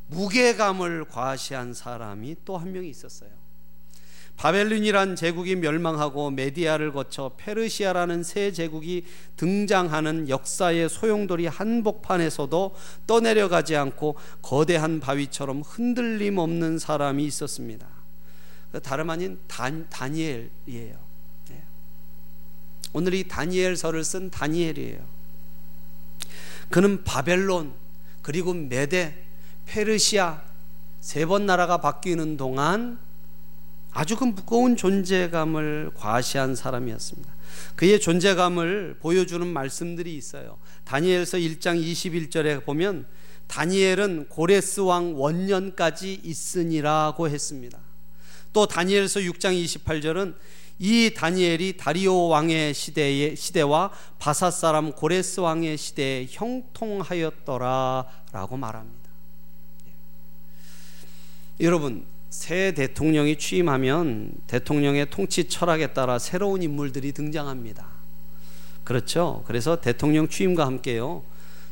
무게감을 0.07 1.05
과시한 1.05 1.75
사람이 1.75 2.37
또 2.45 2.57
한 2.57 2.73
명이 2.73 2.89
있었어요. 2.89 3.31
바벨론이란 4.37 5.17
제국이 5.17 5.55
멸망하고 5.57 6.31
메디아를 6.31 6.93
거쳐 6.93 7.33
페르시아라는 7.37 8.23
새 8.23 8.53
제국이 8.53 9.05
등장하는 9.37 10.31
역사의 10.31 10.89
소용돌이 10.89 11.47
한복판에서도 11.47 12.75
떠내려가지 13.07 13.77
않고 13.77 14.17
거대한 14.41 15.01
바위처럼 15.01 15.61
흔들림 15.61 16.39
없는 16.39 16.79
사람이 16.79 17.23
있었습니다. 17.27 18.00
그 18.73 18.81
다름 18.81 19.11
아닌 19.11 19.39
단, 19.49 19.87
다니엘이에요. 19.91 20.97
네. 21.49 21.63
오늘 22.93 23.15
이 23.15 23.27
다니엘서를 23.27 24.05
쓴 24.05 24.31
다니엘이에요. 24.31 24.99
그는 26.71 27.03
바벨론 27.05 27.73
그리고 28.23 28.55
메데 28.55 29.25
페르시아 29.67 30.43
세 31.01 31.25
번 31.27 31.47
나라가 31.47 31.79
바뀌는 31.79 32.37
동안 32.37 32.99
아주 33.93 34.17
그 34.17 34.25
무거운 34.25 34.77
존재감을 34.77 35.91
과시한 35.97 36.55
사람이었습니다. 36.55 37.33
그의 37.75 37.99
존재감을 38.01 38.99
보여주는 39.01 39.45
말씀들이 39.47 40.15
있어요. 40.15 40.59
다니엘서 40.85 41.39
1장 41.39 41.83
21절에 41.83 42.65
보면 42.65 43.07
다니엘은 43.49 44.29
고레스 44.29 44.81
왕 44.81 45.19
원년까지 45.19 46.21
있으니라고 46.23 47.29
했습니다. 47.29 47.79
또 48.53 48.67
다니엘서 48.67 49.21
6장 49.21 49.65
28절은 49.65 50.35
이 50.79 51.13
다니엘이 51.15 51.77
다리오 51.77 52.29
왕의 52.29 52.73
시대의 52.73 53.37
시대와 53.37 53.91
바사 54.19 54.51
사람 54.51 54.93
고레스 54.93 55.41
왕의 55.41 55.77
시대에 55.77 56.27
형통하였더라라고 56.31 58.57
말합니다. 58.57 59.11
예. 59.87 59.91
여러분 61.67 62.07
새 62.31 62.73
대통령이 62.73 63.37
취임하면 63.37 64.33
대통령의 64.47 65.11
통치 65.11 65.45
철학에 65.45 65.89
따라 65.89 66.19
새로운 66.19 66.63
인물들이 66.63 67.13
등장합니다. 67.13 67.87
그렇죠. 68.83 69.45
그래서 69.47 69.79
대통령 69.81 70.29
취임과 70.29 70.65
함께요 70.65 71.23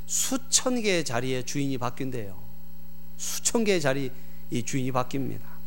수천 0.05 0.83
개의 0.83 1.05
자리의 1.05 1.45
주인이 1.45 1.79
바뀐대요. 1.79 2.39
수천 3.17 3.65
개의 3.65 3.81
자리 3.81 4.11
이 4.51 4.63
주인이 4.63 4.93
바뀝니다. 4.93 5.58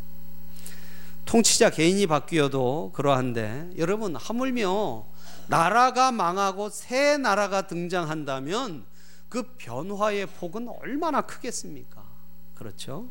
통치자 1.31 1.69
개인이 1.69 2.05
바뀌어도 2.07 2.91
그러한데 2.93 3.69
여러분 3.77 4.17
하물며 4.17 5.05
나라가 5.47 6.11
망하고 6.11 6.67
새 6.69 7.15
나라가 7.15 7.67
등장한다면 7.67 8.83
그 9.29 9.43
변화의 9.57 10.25
폭은 10.25 10.67
얼마나 10.67 11.21
크겠습니까? 11.21 12.03
그렇죠? 12.53 13.07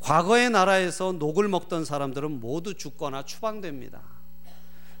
과거의 0.00 0.50
나라에서 0.50 1.12
녹을 1.12 1.46
먹던 1.46 1.84
사람들은 1.84 2.40
모두 2.40 2.74
죽거나 2.74 3.22
추방됩니다. 3.22 4.02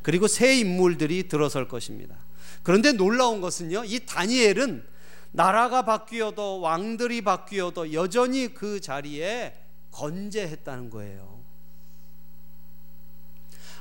그리고 0.00 0.28
새 0.28 0.56
인물들이 0.56 1.26
들어설 1.26 1.66
것입니다. 1.66 2.14
그런데 2.62 2.92
놀라운 2.92 3.40
것은요, 3.40 3.82
이 3.86 4.06
다니엘은 4.06 4.86
나라가 5.32 5.82
바뀌어도 5.82 6.60
왕들이 6.60 7.22
바뀌어도 7.22 7.92
여전히 7.92 8.54
그 8.54 8.80
자리에 8.80 9.56
건재했다는 9.90 10.90
거예요. 10.90 11.39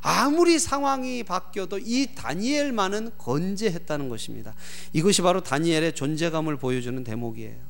아무리 0.01 0.59
상황이 0.59 1.23
바뀌어도 1.23 1.79
이 1.79 2.07
다니엘만은 2.15 3.11
건재했다는 3.17 4.09
것입니다. 4.09 4.53
이것이 4.93 5.21
바로 5.21 5.41
다니엘의 5.41 5.95
존재감을 5.95 6.57
보여주는 6.57 7.03
대목이에요. 7.03 7.69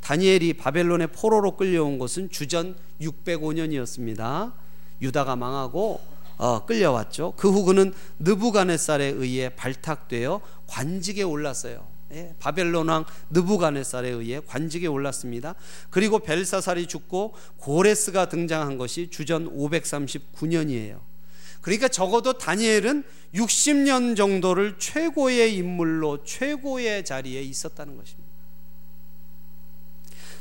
다니엘이 0.00 0.54
바벨론의 0.54 1.08
포로로 1.08 1.56
끌려온 1.56 1.98
것은 1.98 2.30
주전 2.30 2.76
605년이었습니다. 3.00 4.52
유다가 5.00 5.36
망하고 5.36 6.00
어, 6.36 6.66
끌려왔죠. 6.66 7.34
그 7.36 7.50
후 7.50 7.64
그는 7.64 7.94
느부갓네살에 8.18 9.06
의해 9.06 9.48
발탁되어 9.50 10.40
관직에 10.66 11.22
올랐어요. 11.22 11.93
예, 12.14 12.34
바벨론 12.38 12.88
왕 12.88 13.04
느부갓네살에 13.30 14.08
의해 14.08 14.40
관직에 14.46 14.86
올랐습니다. 14.86 15.54
그리고 15.90 16.20
벨사살이 16.20 16.86
죽고 16.86 17.34
고레스가 17.58 18.28
등장한 18.28 18.78
것이 18.78 19.10
주전 19.10 19.56
539년이에요. 19.56 21.00
그러니까 21.60 21.88
적어도 21.88 22.34
다니엘은 22.34 23.04
60년 23.34 24.16
정도를 24.16 24.78
최고의 24.78 25.56
인물로 25.56 26.22
최고의 26.24 27.04
자리에 27.04 27.42
있었다는 27.42 27.96
것입니다. 27.96 28.24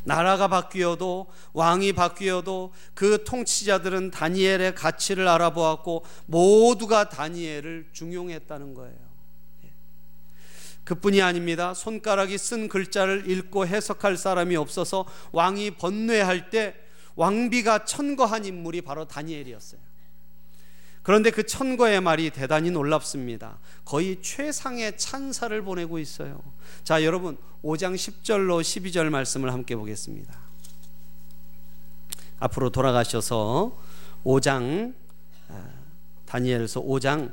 나라가 0.04 0.50
바뀌어도 0.50 1.28
왕이 1.54 1.94
바뀌어도 1.94 2.74
그 2.94 3.24
통치자들은 3.24 4.12
다니엘의 4.12 4.76
가치를 4.76 5.28
알아보았고 5.28 6.04
모두가 6.26 7.10
다니엘을 7.10 7.88
중용했다는 7.94 8.74
거예요. 8.74 9.13
그뿐이 10.84 11.22
아닙니다. 11.22 11.74
손가락이 11.74 12.38
쓴 12.38 12.68
글자를 12.68 13.30
읽고 13.30 13.66
해석할 13.68 14.18
사람이 14.18 14.56
없어서 14.56 15.06
왕이 15.32 15.72
번뇌할 15.72 16.50
때 16.50 16.76
왕비가 17.16 17.86
천거한 17.86 18.46
인물이 18.46 18.82
바로 18.82 19.06
다니엘이었어요. 19.06 19.80
그런데 21.04 21.32
그 21.32 21.46
천거의 21.46 22.00
말이 22.02 22.30
대단히 22.30 22.72
놀랍습니다. 22.72 23.60
거의 23.84 24.22
최상의 24.22 24.98
찬사를 24.98 25.62
보내고 25.62 26.00
있어요. 26.00 26.42
자, 26.84 27.04
여러분 27.04 27.38
5장 27.62 27.96
10절로 27.96 28.62
12절 28.62 29.10
말씀을 29.10 29.52
함께 29.52 29.76
보겠습니다. 29.76 30.34
앞으로 32.40 32.70
돌아가셔서 32.70 33.78
5장 34.24 34.94
아, 35.50 35.70
다니엘서 36.26 36.82
5장 36.82 37.32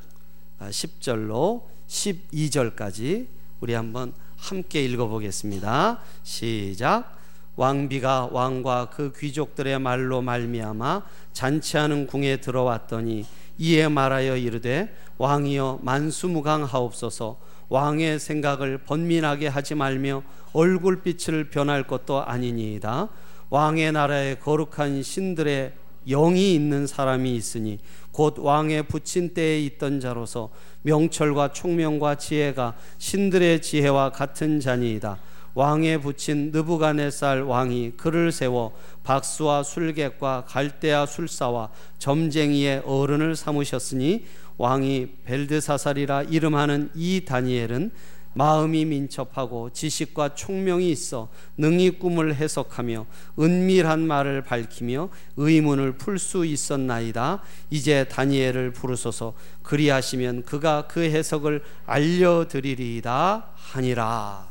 10절로 0.59 1.63
아, 1.63 1.71
12절까지 1.89 3.40
우리 3.61 3.75
한번 3.75 4.15
함께 4.39 4.83
읽어보겠습니다. 4.85 5.99
시작. 6.23 7.19
왕비가 7.57 8.31
왕과 8.33 8.89
그 8.91 9.13
귀족들의 9.19 9.79
말로 9.79 10.23
말미암아 10.23 11.03
잔치하는 11.35 12.07
궁에 12.07 12.39
들어왔더니 12.39 13.27
이에 13.59 13.89
말하여 13.89 14.37
이르되 14.39 14.95
왕이여 15.19 15.81
만수무강하옵소서 15.83 17.39
왕의 17.69 18.19
생각을 18.19 18.79
번민하게 18.79 19.49
하지 19.49 19.75
말며 19.75 20.23
얼굴빛을 20.55 21.51
변할 21.51 21.87
것도 21.87 22.25
아니니이다 22.25 23.09
왕의 23.51 23.93
나라에 23.93 24.37
거룩한 24.37 25.03
신들의 25.03 25.75
영이 26.09 26.55
있는 26.55 26.87
사람이 26.87 27.35
있으니 27.35 27.79
곧 28.13 28.39
왕의 28.39 28.85
붙인 28.85 29.35
때에 29.35 29.61
있던 29.61 30.01
자로서 30.01 30.51
명철과 30.83 31.53
총명과 31.53 32.17
지혜가 32.17 32.75
신들의 32.99 33.63
지혜와 33.63 34.11
같은 34.11 34.61
자니이다. 34.61 35.19
왕에 35.55 35.99
붙인 35.99 36.53
느부갓네살 36.53 37.43
왕이 37.43 37.93
그를 37.97 38.31
세워 38.31 38.73
박수와 39.03 39.65
술객과 39.65 40.45
갈대아 40.47 41.07
술사와 41.07 41.71
점쟁이의 41.99 42.83
어른을 42.85 43.35
삼으셨으니 43.35 44.25
왕이 44.59 45.09
벨드사살이라 45.25 46.25
이름하는 46.25 46.91
이 46.95 47.25
다니엘은 47.25 47.91
마음이 48.33 48.85
민첩하고 48.85 49.71
지식과 49.71 50.35
총명이 50.35 50.91
있어 50.91 51.29
능히 51.57 51.91
꿈을 51.99 52.35
해석하며 52.35 53.07
은밀한 53.39 54.07
말을 54.07 54.43
밝히며 54.43 55.09
의문을 55.37 55.99
풀 55.99 56.19
수 56.19 56.45
있었나이다. 56.45 57.43
이제 57.71 58.05
다니엘을 58.05 58.73
부르소서 58.73 59.35
그리하시면 59.63 60.45
그가 60.45 60.87
그 60.87 61.01
해석을 61.01 61.63
알려드리리이다 61.87 63.49
하니라. 63.55 64.47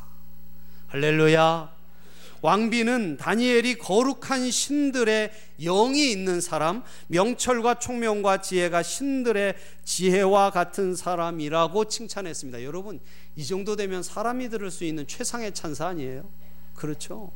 할렐루야. 0.88 1.79
왕비는 2.42 3.18
다니엘이 3.18 3.78
거룩한 3.80 4.50
신들의 4.52 5.32
영이 5.62 6.12
있는 6.12 6.42
사람, 6.42 6.84
명철과 7.08 7.80
총명과 7.80 8.42
지혜가 8.42 8.84
신들의 8.84 9.56
지혜와 9.84 10.52
같은 10.52 10.96
사람이라고 10.96 11.86
칭찬했습니다. 11.86 12.64
여러분, 12.64 13.00
이 13.36 13.46
정도 13.46 13.76
되면 13.76 14.04
사람이 14.04 14.50
들을 14.50 14.72
수 14.72 14.84
있는 14.84 15.06
최상의 15.08 15.54
찬사 15.54 15.88
아니에요? 15.88 16.30
그렇죠? 16.76 17.32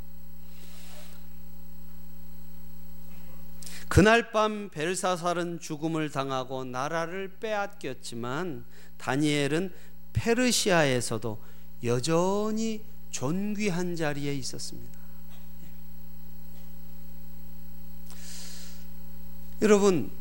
그날 3.89 4.31
밤 4.31 4.69
벨사살은 4.69 5.59
죽음을 5.59 6.09
당하고 6.09 6.63
나라를 6.63 7.35
빼앗겼지만 7.39 8.65
다니엘은 8.97 9.71
페르시아에서도 10.13 11.37
여전히 11.83 12.83
존귀한 13.13 13.95
자리에 13.95 14.33
있었습니다. 14.35 14.99
여러분, 19.61 20.11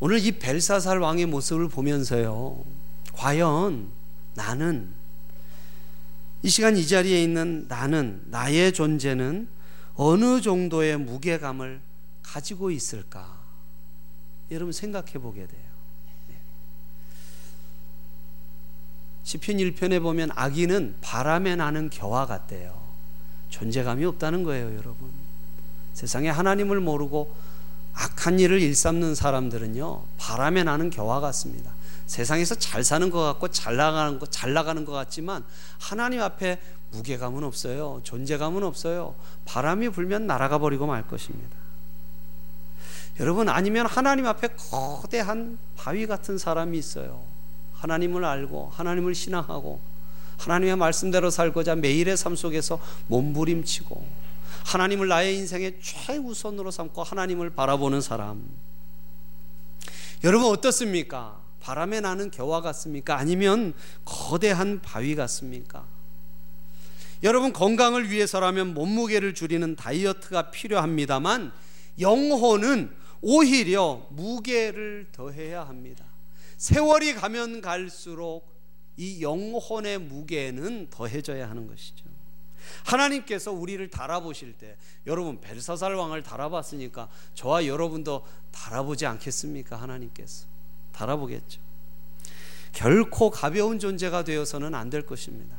오늘 0.00 0.24
이 0.24 0.32
벨사살 0.32 0.98
왕의 0.98 1.26
모습을 1.26 1.68
보면서요, 1.68 2.64
과연 3.12 3.90
나는 4.34 4.88
이 6.42 6.48
시간 6.48 6.76
이 6.76 6.86
자리에 6.86 7.22
있는 7.22 7.66
나는 7.68 8.22
나의 8.26 8.72
존재는 8.72 9.48
어느 9.96 10.40
정도의 10.40 10.96
무게감을 10.96 11.80
가지고 12.22 12.70
있을까? 12.70 13.44
여러분 14.50 14.72
생각해 14.72 15.14
보게 15.14 15.46
돼요. 15.46 15.70
네. 16.28 16.36
시편 19.26 19.56
1편에 19.56 20.00
보면 20.00 20.30
아기는 20.36 20.94
바람에 21.00 21.56
나는 21.56 21.90
겨와 21.90 22.26
같대요. 22.26 22.80
존재감이 23.48 24.04
없다는 24.04 24.44
거예요, 24.44 24.66
여러분. 24.76 25.10
세상에 25.94 26.28
하나님을 26.28 26.78
모르고 26.78 27.34
악한 27.92 28.38
일을 28.38 28.62
일삼는 28.62 29.16
사람들은요, 29.16 30.04
바람에 30.16 30.62
나는 30.62 30.90
겨와 30.90 31.18
같습니다. 31.18 31.72
세상에서 32.06 32.54
잘 32.54 32.84
사는 32.84 33.10
것 33.10 33.20
같고 33.20 33.48
잘 33.48 33.74
나가는 33.74 34.16
것, 34.20 34.30
잘 34.30 34.52
나가는 34.52 34.84
것 34.84 34.92
같지만 34.92 35.44
하나님 35.80 36.22
앞에 36.22 36.60
무게감은 36.92 37.42
없어요. 37.42 38.02
존재감은 38.04 38.62
없어요. 38.62 39.16
바람이 39.44 39.88
불면 39.88 40.28
날아가 40.28 40.58
버리고 40.58 40.86
말 40.86 41.04
것입니다. 41.04 41.56
여러분 43.18 43.48
아니면 43.48 43.86
하나님 43.86 44.24
앞에 44.26 44.50
거대한 44.70 45.58
바위 45.74 46.06
같은 46.06 46.38
사람이 46.38 46.78
있어요. 46.78 47.35
하나님을 47.76 48.24
알고 48.24 48.72
하나님을 48.74 49.14
신앙하고 49.14 49.80
하나님의 50.38 50.76
말씀대로 50.76 51.30
살고자 51.30 51.76
매일의 51.76 52.16
삶 52.16 52.36
속에서 52.36 52.78
몸부림치고 53.08 54.06
하나님을 54.64 55.08
나의 55.08 55.36
인생의 55.36 55.78
최우선으로 55.80 56.70
삼고 56.70 57.02
하나님을 57.02 57.50
바라보는 57.50 58.00
사람. 58.00 58.42
여러분 60.24 60.50
어떻습니까? 60.50 61.40
바람에 61.60 62.00
나는 62.00 62.30
겨와 62.30 62.60
같습니까? 62.62 63.16
아니면 63.16 63.74
거대한 64.04 64.80
바위 64.82 65.14
같습니까? 65.14 65.84
여러분 67.22 67.52
건강을 67.52 68.10
위해서라면 68.10 68.74
몸무게를 68.74 69.34
줄이는 69.34 69.76
다이어트가 69.76 70.50
필요합니다만 70.50 71.52
영혼은 71.98 72.90
오히려 73.22 74.06
무게를 74.10 75.08
더해야 75.12 75.66
합니다. 75.66 76.04
세월이 76.56 77.14
가면 77.14 77.60
갈수록 77.60 78.54
이 78.96 79.22
영혼의 79.22 79.98
무게는 79.98 80.88
더해져야 80.90 81.48
하는 81.50 81.66
것이죠. 81.66 82.04
하나님께서 82.84 83.52
우리를 83.52 83.88
달아보실 83.90 84.54
때 84.54 84.76
여러분 85.06 85.40
벨사살 85.40 85.94
왕을 85.94 86.22
달아봤으니까 86.22 87.08
저와 87.34 87.66
여러분도 87.66 88.26
달아보지 88.50 89.06
않겠습니까? 89.06 89.76
하나님께서 89.76 90.46
달아보겠죠. 90.92 91.60
결코 92.72 93.30
가벼운 93.30 93.78
존재가 93.78 94.24
되어서는 94.24 94.74
안 94.74 94.90
될 94.90 95.02
것입니다. 95.06 95.56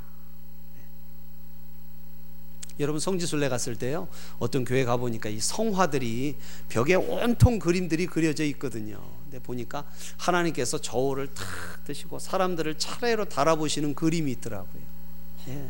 여러분 2.80 3.00
성지순례 3.00 3.50
갔을 3.50 3.76
때요 3.76 4.08
어떤 4.38 4.64
교회 4.64 4.86
가 4.86 4.98
보니까 4.98 5.30
이 5.30 5.40
성화들이 5.40 6.36
벽에 6.70 6.94
온통 6.94 7.58
그림들이 7.60 8.06
그려져 8.06 8.44
있거든요. 8.46 9.17
근데 9.28 9.40
보니까 9.40 9.84
하나님께서 10.18 10.78
저울을 10.78 11.28
탁 11.34 11.46
드시고 11.84 12.20
사람들을 12.20 12.78
차례로 12.78 13.26
달아보시는 13.26 13.94
그림이 13.94 14.32
있더라고요. 14.34 14.82
예. 15.50 15.70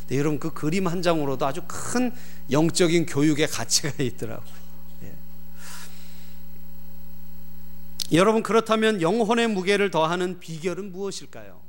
근데 0.00 0.18
여러분 0.18 0.38
그 0.38 0.52
그림 0.52 0.86
한 0.86 1.00
장으로도 1.00 1.46
아주 1.46 1.62
큰 1.66 2.12
영적인 2.50 3.06
교육의 3.06 3.48
가치가 3.48 3.90
있더라고요. 4.02 4.54
예. 5.04 5.14
여러분 8.12 8.42
그렇다면 8.42 9.00
영혼의 9.00 9.48
무게를 9.48 9.90
더하는 9.90 10.38
비결은 10.38 10.92
무엇일까요? 10.92 11.62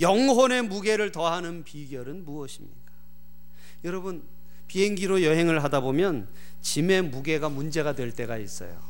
영혼의 0.00 0.62
무게를 0.62 1.12
더하는 1.12 1.62
비결은 1.62 2.24
무엇입니까? 2.24 2.90
여러분 3.84 4.24
비행기로 4.66 5.22
여행을 5.22 5.62
하다 5.62 5.80
보면 5.80 6.28
짐의 6.60 7.02
무게가 7.02 7.48
문제가 7.48 7.94
될 7.94 8.10
때가 8.10 8.36
있어요. 8.36 8.89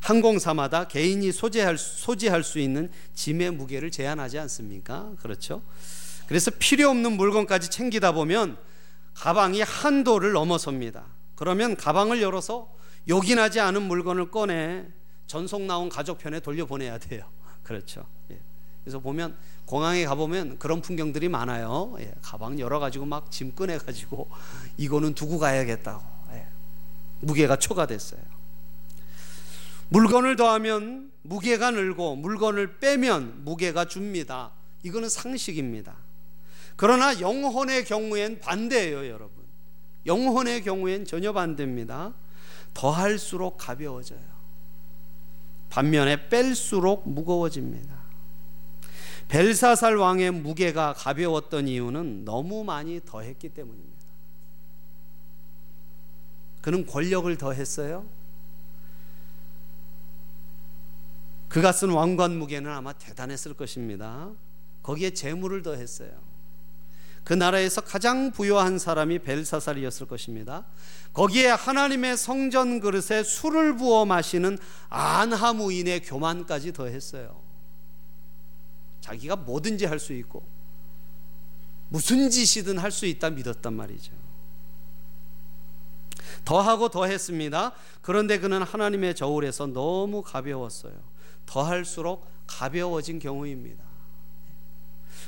항공사마다 0.00 0.88
개인이 0.88 1.30
소지할, 1.32 1.76
소지할 1.78 2.42
수 2.42 2.58
있는 2.58 2.90
짐의 3.14 3.52
무게를 3.52 3.90
제한하지 3.90 4.38
않습니까? 4.38 5.12
그렇죠? 5.20 5.62
그래서 6.26 6.50
필요 6.58 6.88
없는 6.90 7.12
물건까지 7.12 7.70
챙기다 7.70 8.12
보면 8.12 8.56
가방이 9.14 9.60
한도를 9.62 10.32
넘어섭니다. 10.32 11.04
그러면 11.34 11.76
가방을 11.76 12.22
열어서 12.22 12.72
요긴하지 13.08 13.60
않은 13.60 13.82
물건을 13.82 14.30
꺼내 14.30 14.86
전속 15.26 15.62
나온 15.62 15.88
가족편에 15.88 16.40
돌려보내야 16.40 16.98
돼요. 16.98 17.24
그렇죠. 17.62 18.06
예. 18.30 18.38
그래서 18.84 18.98
보면 19.00 19.36
공항에 19.66 20.04
가보면 20.04 20.58
그런 20.58 20.80
풍경들이 20.80 21.28
많아요. 21.28 21.94
예, 22.00 22.12
가방 22.22 22.58
열어가지고 22.58 23.04
막 23.06 23.30
짐 23.30 23.54
꺼내가지고 23.54 24.28
이거는 24.78 25.14
두고 25.14 25.38
가야겠다고. 25.38 26.02
예, 26.32 26.46
무게가 27.20 27.56
초과됐어요. 27.56 28.20
물건을 29.90 30.36
더하면 30.36 31.12
무게가 31.22 31.70
늘고 31.70 32.16
물건을 32.16 32.78
빼면 32.78 33.44
무게가 33.44 33.84
줍니다. 33.84 34.52
이거는 34.82 35.08
상식입니다. 35.08 35.96
그러나 36.76 37.20
영혼의 37.20 37.84
경우엔 37.84 38.40
반대예요, 38.40 39.06
여러분. 39.08 39.44
영혼의 40.06 40.62
경우엔 40.62 41.04
전혀 41.04 41.32
반대입니다. 41.32 42.14
더할수록 42.72 43.58
가벼워져요. 43.58 44.30
반면에 45.68 46.28
뺄수록 46.28 47.08
무거워집니다. 47.08 48.00
벨사살 49.28 49.96
왕의 49.96 50.30
무게가 50.32 50.94
가벼웠던 50.94 51.68
이유는 51.68 52.24
너무 52.24 52.64
많이 52.64 53.00
더했기 53.04 53.50
때문입니다. 53.50 53.90
그는 56.62 56.86
권력을 56.86 57.36
더했어요. 57.36 58.04
그가 61.50 61.72
쓴 61.72 61.90
왕관 61.90 62.38
무게는 62.38 62.70
아마 62.70 62.92
대단했을 62.92 63.54
것입니다. 63.54 64.30
거기에 64.82 65.10
재물을 65.10 65.62
더했어요. 65.62 66.10
그 67.24 67.34
나라에서 67.34 67.80
가장 67.80 68.30
부유한 68.30 68.78
사람이 68.78 69.18
벨사살이었을 69.18 70.06
것입니다. 70.06 70.64
거기에 71.12 71.48
하나님의 71.48 72.16
성전 72.16 72.80
그릇에 72.80 73.24
술을 73.24 73.76
부어 73.76 74.06
마시는 74.06 74.58
안하무인의 74.88 76.02
교만까지 76.02 76.72
더했어요. 76.72 77.42
자기가 79.00 79.36
뭐든지 79.36 79.86
할 79.86 79.98
수 79.98 80.12
있고 80.14 80.46
무슨 81.88 82.30
짓이든 82.30 82.78
할 82.78 82.92
수 82.92 83.06
있다 83.06 83.30
믿었단 83.30 83.74
말이죠. 83.74 84.12
더하고 86.44 86.88
더했습니다. 86.88 87.72
그런데 88.02 88.38
그는 88.38 88.62
하나님의 88.62 89.16
저울에서 89.16 89.66
너무 89.66 90.22
가벼웠어요. 90.22 90.94
더할수록 91.50 92.24
가벼워진 92.46 93.18
경우입니다. 93.18 93.82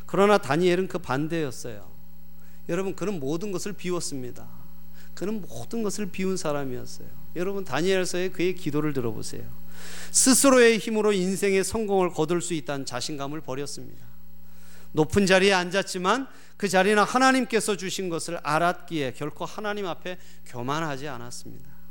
그러나 0.06 0.38
다니엘은 0.38 0.86
그 0.86 0.98
반대였어요. 0.98 1.90
여러분 2.68 2.94
그는 2.94 3.18
모든 3.18 3.50
것을 3.50 3.72
비웠습니다. 3.72 4.46
그는 5.14 5.42
모든 5.42 5.82
것을 5.82 6.06
비운 6.06 6.36
사람이었어요. 6.36 7.08
여러분 7.34 7.64
다니엘서의 7.64 8.32
그의 8.32 8.54
기도를 8.54 8.92
들어보세요. 8.92 9.42
스스로의 10.12 10.78
힘으로 10.78 11.12
인생의 11.12 11.64
성공을 11.64 12.10
거둘 12.10 12.40
수 12.40 12.54
있다는 12.54 12.86
자신감을 12.86 13.40
버렸습니다. 13.40 14.06
높은 14.92 15.26
자리에 15.26 15.52
앉았지만 15.52 16.28
그 16.56 16.68
자리는 16.68 17.02
하나님께서 17.02 17.76
주신 17.76 18.08
것을 18.08 18.38
알았기에 18.42 19.14
결코 19.14 19.44
하나님 19.44 19.86
앞에 19.86 20.18
교만하지 20.46 21.08
않았습니다. 21.08 21.81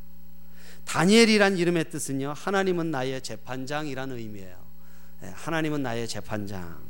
다니엘이란 0.92 1.58
이름의 1.58 1.90
뜻은요, 1.90 2.34
하나님은 2.36 2.92
나의 2.92 3.22
재판장이라는 3.22 4.18
의미예요. 4.18 4.58
예, 5.24 5.28
하나님은 5.28 5.82
나의 5.84 6.06
재판장. 6.06 6.82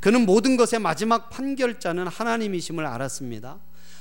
그는 0.00 0.24
모든 0.24 0.56
것의 0.56 0.80
마지막 0.80 1.28
판결자는 1.28 2.06
하나님이심을 2.06 2.86
알았습니다. 2.86 3.58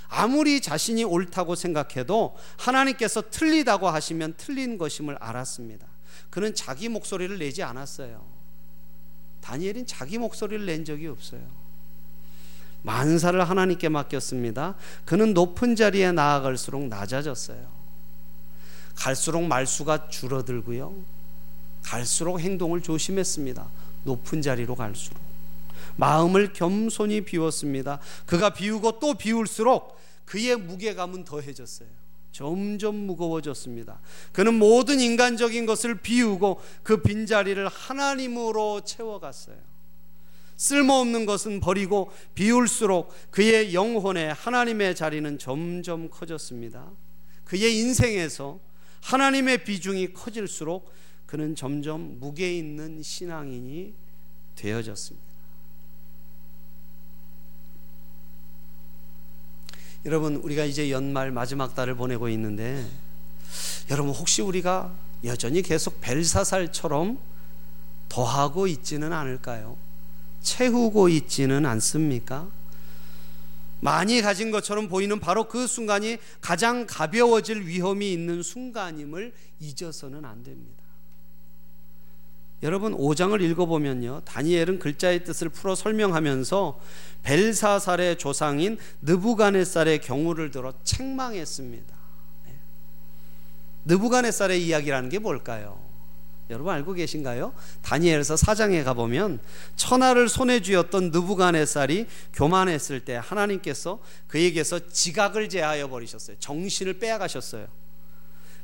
아무리 0.07 0.61
자신이 0.61 1.03
옳다고 1.03 1.55
생각해도 1.55 2.37
하나님께서 2.57 3.23
틀리다고 3.29 3.89
하시면 3.89 4.35
틀린 4.37 4.77
것임을 4.77 5.17
알았습니다. 5.19 5.85
그는 6.29 6.55
자기 6.55 6.87
목소리를 6.87 7.37
내지 7.39 7.61
않았어요. 7.61 8.25
다니엘은 9.41 9.85
자기 9.85 10.17
목소리를 10.17 10.65
낸 10.65 10.85
적이 10.85 11.07
없어요. 11.07 11.41
만사를 12.83 13.49
하나님께 13.49 13.89
맡겼습니다. 13.89 14.75
그는 15.03 15.33
높은 15.33 15.75
자리에 15.75 16.13
나아갈수록 16.13 16.87
낮아졌어요. 16.87 17.78
갈수록 18.99 19.43
말수가 19.43 20.09
줄어들고요. 20.09 20.93
갈수록 21.81 22.39
행동을 22.39 22.81
조심했습니다. 22.81 23.65
높은 24.03 24.41
자리로 24.41 24.75
갈수록. 24.75 25.17
마음을 25.95 26.51
겸손히 26.51 27.21
비웠습니다. 27.21 27.99
그가 28.25 28.49
비우고 28.49 28.99
또 28.99 29.13
비울수록 29.13 29.97
그의 30.25 30.57
무게감은 30.57 31.23
더해졌어요. 31.23 31.87
점점 32.33 32.95
무거워졌습니다. 32.95 33.99
그는 34.33 34.55
모든 34.55 34.99
인간적인 34.99 35.65
것을 35.65 36.01
비우고 36.01 36.61
그 36.83 37.01
빈자리를 37.01 37.67
하나님으로 37.69 38.81
채워갔어요. 38.81 39.57
쓸모없는 40.57 41.25
것은 41.25 41.61
버리고 41.61 42.11
비울수록 42.35 43.13
그의 43.31 43.73
영혼에 43.73 44.27
하나님의 44.27 44.93
자리는 44.93 45.39
점점 45.39 46.09
커졌습니다. 46.09 46.91
그의 47.45 47.77
인생에서 47.77 48.59
하나님의 49.01 49.63
비중이 49.63 50.13
커질수록 50.13 50.93
그는 51.25 51.55
점점 51.55 52.19
무게 52.19 52.57
있는 52.57 53.01
신앙인이 53.03 53.93
되어졌습니다. 54.55 55.29
여러분, 60.05 60.37
우리가 60.37 60.63
이제 60.63 60.89
연말 60.91 61.31
마지막 61.31 61.75
달을 61.75 61.95
보내고 61.95 62.29
있는데, 62.29 62.85
여러분, 63.91 64.13
혹시 64.13 64.41
우리가 64.41 64.91
여전히 65.25 65.61
계속 65.61 65.99
벨사살처럼 66.01 67.19
더하고 68.07 68.67
있지는 68.67 69.11
않을까요? 69.13 69.77
채우고 70.41 71.09
있지는 71.09 71.65
않습니까? 71.65 72.47
많이 73.81 74.21
가진 74.21 74.51
것처럼 74.51 74.87
보이는 74.87 75.19
바로 75.19 75.45
그 75.45 75.67
순간이 75.67 76.17
가장 76.41 76.85
가벼워질 76.87 77.67
위험이 77.67 78.11
있는 78.11 78.43
순간임을 78.43 79.33
잊어서는 79.59 80.25
안 80.25 80.43
됩니다. 80.43 80.79
여러분 82.61 82.93
5장을 82.95 83.41
읽어보면요. 83.41 84.21
다니엘은 84.25 84.79
글자의 84.79 85.23
뜻을 85.23 85.49
풀어 85.49 85.75
설명하면서 85.75 86.79
벨사살의 87.23 88.17
조상인 88.17 88.77
느부갓네살의 89.01 90.01
경우를 90.01 90.51
들어 90.51 90.73
책망했습니다. 90.83 91.95
네. 92.45 92.55
느부갓네살의 93.85 94.65
이야기라는 94.65 95.09
게 95.09 95.19
뭘까요? 95.19 95.88
여러분 96.49 96.73
알고 96.73 96.93
계신가요? 96.93 97.53
다니엘서 97.83 98.35
4장에 98.35 98.83
가보면 98.83 99.39
천하를 99.75 100.29
손에 100.29 100.61
쥐었던 100.61 101.11
느부갓네살이 101.11 102.07
교만했을 102.33 103.01
때 103.05 103.19
하나님께서 103.21 103.99
그에게서 104.27 104.89
지각을 104.89 105.49
제하여 105.49 105.89
버리셨어요. 105.89 106.37
정신을 106.39 106.99
빼앗가셨어요. 106.99 107.67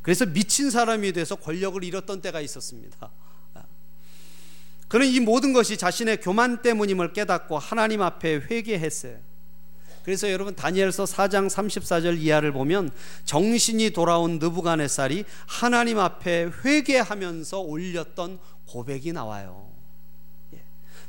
그래서 0.02 0.26
미친 0.26 0.70
사람이 0.70 1.14
돼서 1.14 1.36
권력을 1.36 1.84
잃었던 1.84 2.22
때가 2.22 2.42
있었습니다. 2.42 3.12
그는 4.88 5.08
이 5.08 5.20
모든 5.20 5.52
것이 5.52 5.78
자신의 5.78 6.22
교만 6.22 6.62
때문임을 6.62 7.14
깨닫고 7.14 7.58
하나님 7.58 8.02
앞에 8.02 8.36
회개했어요. 8.50 9.18
그래서 10.06 10.32
여러분 10.32 10.54
다니엘서 10.54 11.06
4장 11.06 11.50
34절 11.50 12.20
이하를 12.20 12.52
보면 12.52 12.92
정신이 13.26 13.90
돌아온 13.90 14.38
느부갓네살이 14.38 15.26
하나님 15.48 15.98
앞에 15.98 16.52
회개하면서 16.64 17.60
올렸던 17.60 18.38
고백이 18.68 19.14
나와요. 19.14 19.75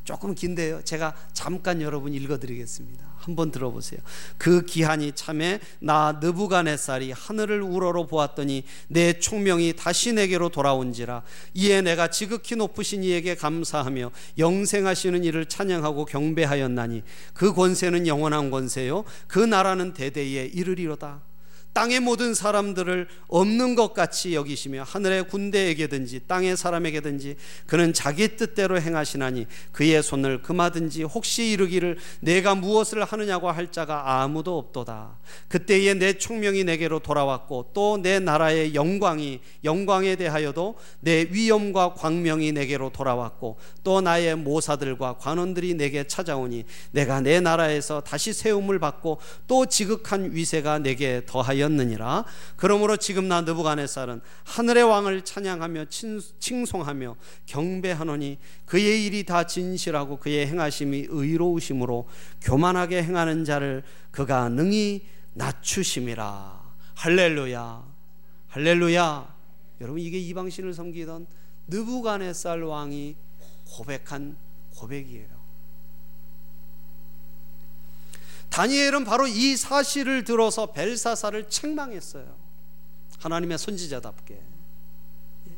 예. 0.07 0.13
조금 0.17 0.35
긴데요. 0.35 0.83
제가 0.83 1.15
잠깐 1.33 1.83
여러분 1.83 2.15
읽어드리겠습니다. 2.15 3.05
한번 3.17 3.51
들어보세요. 3.51 4.01
그 4.39 4.65
기한이 4.65 5.13
참에 5.13 5.59
나 5.81 6.19
느부갓네살이 6.23 7.11
하늘을 7.11 7.61
우러러 7.61 8.07
보았더니 8.07 8.63
내 8.87 9.19
총명이 9.19 9.75
다시 9.77 10.13
내게로 10.13 10.51
돌아온지라 10.51 11.23
이에 11.55 11.83
내가 11.83 12.09
지극히 12.09 12.55
높으신 12.55 13.03
이에게 13.03 13.35
감사하며 13.35 14.13
영생하시는 14.39 15.25
이를 15.25 15.47
찬양하고 15.47 16.05
경배하였나니 16.05 17.03
그 17.35 17.53
권세는 17.53 18.07
영원한 18.07 18.51
권세요 18.51 19.05
그 19.27 19.41
나라는 19.41 19.93
대대에 19.93 20.47
이르리로다. 20.47 21.23
땅의 21.77 22.01
모든 22.01 22.33
사람들을 22.33 23.07
없는 23.29 23.75
것 23.75 23.93
같이 23.93 24.35
여기시며 24.35 24.85
하늘의 24.85 25.29
군대에게든지 25.29 26.21
땅의 26.27 26.57
사람에게든지 26.57 27.37
그는 27.67 27.93
자기 27.93 28.35
뜻대로 28.35 28.81
행하시나니 28.81 29.47
그의 29.73 30.03
손을 30.03 30.41
금하든지 30.41 31.03
혹시 31.03 31.51
이르기를 31.51 31.99
내가 32.21 32.55
무엇을 32.55 33.05
하느냐고 33.05 33.51
할 33.51 33.71
자가 33.71 34.23
아무도 34.23 34.57
없도다. 34.57 35.19
그때에 35.49 35.93
내 35.93 36.15
총명이 36.15 36.65
내게로 36.65 37.01
돌아왔고 37.01 37.73
또 37.75 37.99
내 38.07 38.21
나라의 38.21 38.75
영광이 38.75 39.41
영광에 39.65 40.17
대하여도 40.17 40.77
내 41.01 41.27
위엄과 41.31 41.95
광명이 41.95 42.53
내게로 42.53 42.91
돌아왔고 42.91 43.59
또 43.83 44.01
나의 44.01 44.37
모사들과 44.37 45.19
관원들이 45.19 45.75
내게 45.75 46.05
찾아오니 46.05 46.65
내가 46.93 47.21
내 47.21 47.41
나라에서 47.41 48.01
다시 48.01 48.33
세움을 48.33 48.79
받고 48.79 49.19
또 49.47 49.67
지극한 49.67 50.35
위세가 50.35 50.79
내게 50.79 51.23
더하여 51.27 51.66
되었느니라. 51.67 52.25
그러므로 52.57 52.97
지금 52.97 53.29
나 53.29 53.41
느부갓네살은 53.43 54.21
하늘의 54.45 54.85
왕을 54.85 55.23
찬양하며 55.23 55.87
칭송하며 56.39 57.17
경배하노니 57.47 58.39
그의 58.65 59.07
일이 59.07 59.25
다 59.25 59.45
진실하고 59.45 60.19
그의 60.19 60.47
행하심이 60.47 61.07
의로우심으로 61.09 62.09
교만하게 62.41 63.03
행하는 63.03 63.45
자를 63.45 63.83
그가 64.11 64.49
능히 64.49 65.03
낮추심이라. 65.35 66.65
할렐루야. 66.95 67.85
할렐루야. 68.49 69.37
여러분 69.83 70.01
이게 70.01 70.19
이방신을 70.19 70.73
섬기던 70.73 71.27
느부갓네살 71.69 72.63
왕이 72.63 73.17
고백한 73.67 74.37
고백이에요. 74.71 75.36
다니엘은 78.57 79.05
바로 79.05 79.27
이 79.27 79.55
사실을 79.55 80.25
들어서 80.25 80.73
벨사사를 80.73 81.47
책망했어요. 81.51 82.35
하나님의 83.19 83.59
선지자답게. 83.59 84.35
예. 84.35 85.53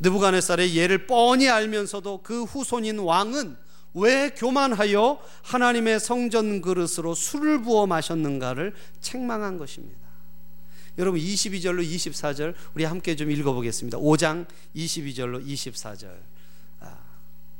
느부갓네살의 0.00 0.76
예를 0.76 1.06
뻔히 1.06 1.48
알면서도 1.48 2.20
그 2.22 2.44
후손인 2.44 2.98
왕은 2.98 3.56
왜 3.94 4.34
교만하여 4.36 5.18
하나님의 5.44 5.98
성전 5.98 6.60
그릇으로 6.60 7.14
술을 7.14 7.62
부어 7.62 7.86
마셨는가를 7.86 8.74
책망한 9.00 9.56
것입니다. 9.56 9.98
여러분 10.98 11.18
22절로 11.18 11.82
24절 11.82 12.54
우리 12.74 12.84
함께 12.84 13.16
좀 13.16 13.30
읽어보겠습니다. 13.30 13.96
5장 13.96 14.46
22절로 14.76 15.42
24절. 15.42 16.34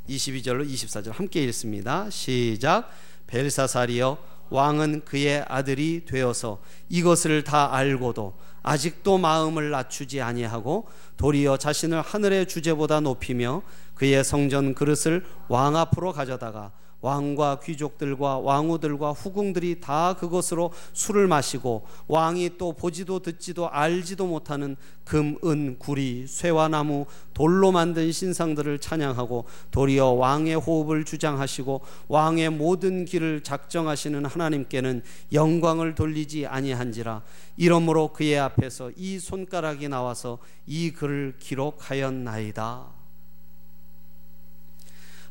22절로 0.08 0.70
24절 0.70 1.12
함께 1.12 1.42
읽습니다. 1.44 2.10
시작. 2.10 2.90
벨사살이여 3.26 4.18
왕은 4.50 5.04
그의 5.04 5.44
아들이 5.48 6.04
되어서 6.04 6.60
이것을 6.88 7.44
다 7.44 7.74
알고도 7.74 8.34
아직도 8.62 9.18
마음을 9.18 9.70
낮추지 9.70 10.20
아니하고 10.20 10.86
도리어 11.16 11.56
자신을 11.56 12.02
하늘의 12.02 12.46
주제보다 12.46 13.00
높이며 13.00 13.62
그의 13.94 14.22
성전 14.24 14.74
그릇을 14.74 15.24
왕 15.48 15.76
앞으로 15.76 16.12
가져다가 16.12 16.72
왕과 17.04 17.60
귀족들과 17.60 18.38
왕후들과 18.38 19.12
후궁들이 19.12 19.80
다 19.80 20.14
그것으로 20.14 20.72
술을 20.94 21.28
마시고 21.28 21.84
왕이 22.08 22.56
또 22.56 22.72
보지도 22.72 23.18
듣지도 23.20 23.68
알지도 23.68 24.26
못하는 24.26 24.76
금, 25.04 25.36
은, 25.44 25.78
구리, 25.78 26.26
쇠와 26.26 26.68
나무, 26.68 27.04
돌로 27.34 27.72
만든 27.72 28.10
신상들을 28.10 28.78
찬양하고 28.78 29.44
도리어 29.70 30.12
왕의 30.12 30.54
호흡을 30.54 31.04
주장하시고 31.04 31.82
왕의 32.08 32.48
모든 32.50 33.04
길을 33.04 33.42
작정하시는 33.42 34.24
하나님께는 34.24 35.02
영광을 35.32 35.94
돌리지 35.94 36.46
아니한지라 36.46 37.20
이러므로 37.58 38.14
그의 38.14 38.38
앞에서 38.38 38.90
이 38.96 39.18
손가락이 39.18 39.88
나와서 39.88 40.38
이 40.66 40.90
글을 40.90 41.34
기록하였나이다. 41.38 42.93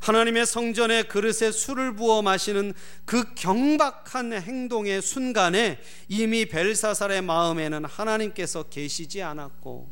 하나님의 0.03 0.45
성전에 0.45 1.03
그릇에 1.03 1.53
술을 1.53 1.95
부어 1.95 2.21
마시는 2.21 2.73
그 3.05 3.33
경박한 3.35 4.33
행동의 4.33 5.01
순간에 5.01 5.79
이미 6.09 6.45
벨사살의 6.45 7.21
마음에는 7.21 7.85
하나님께서 7.85 8.63
계시지 8.63 9.23
않았고 9.23 9.89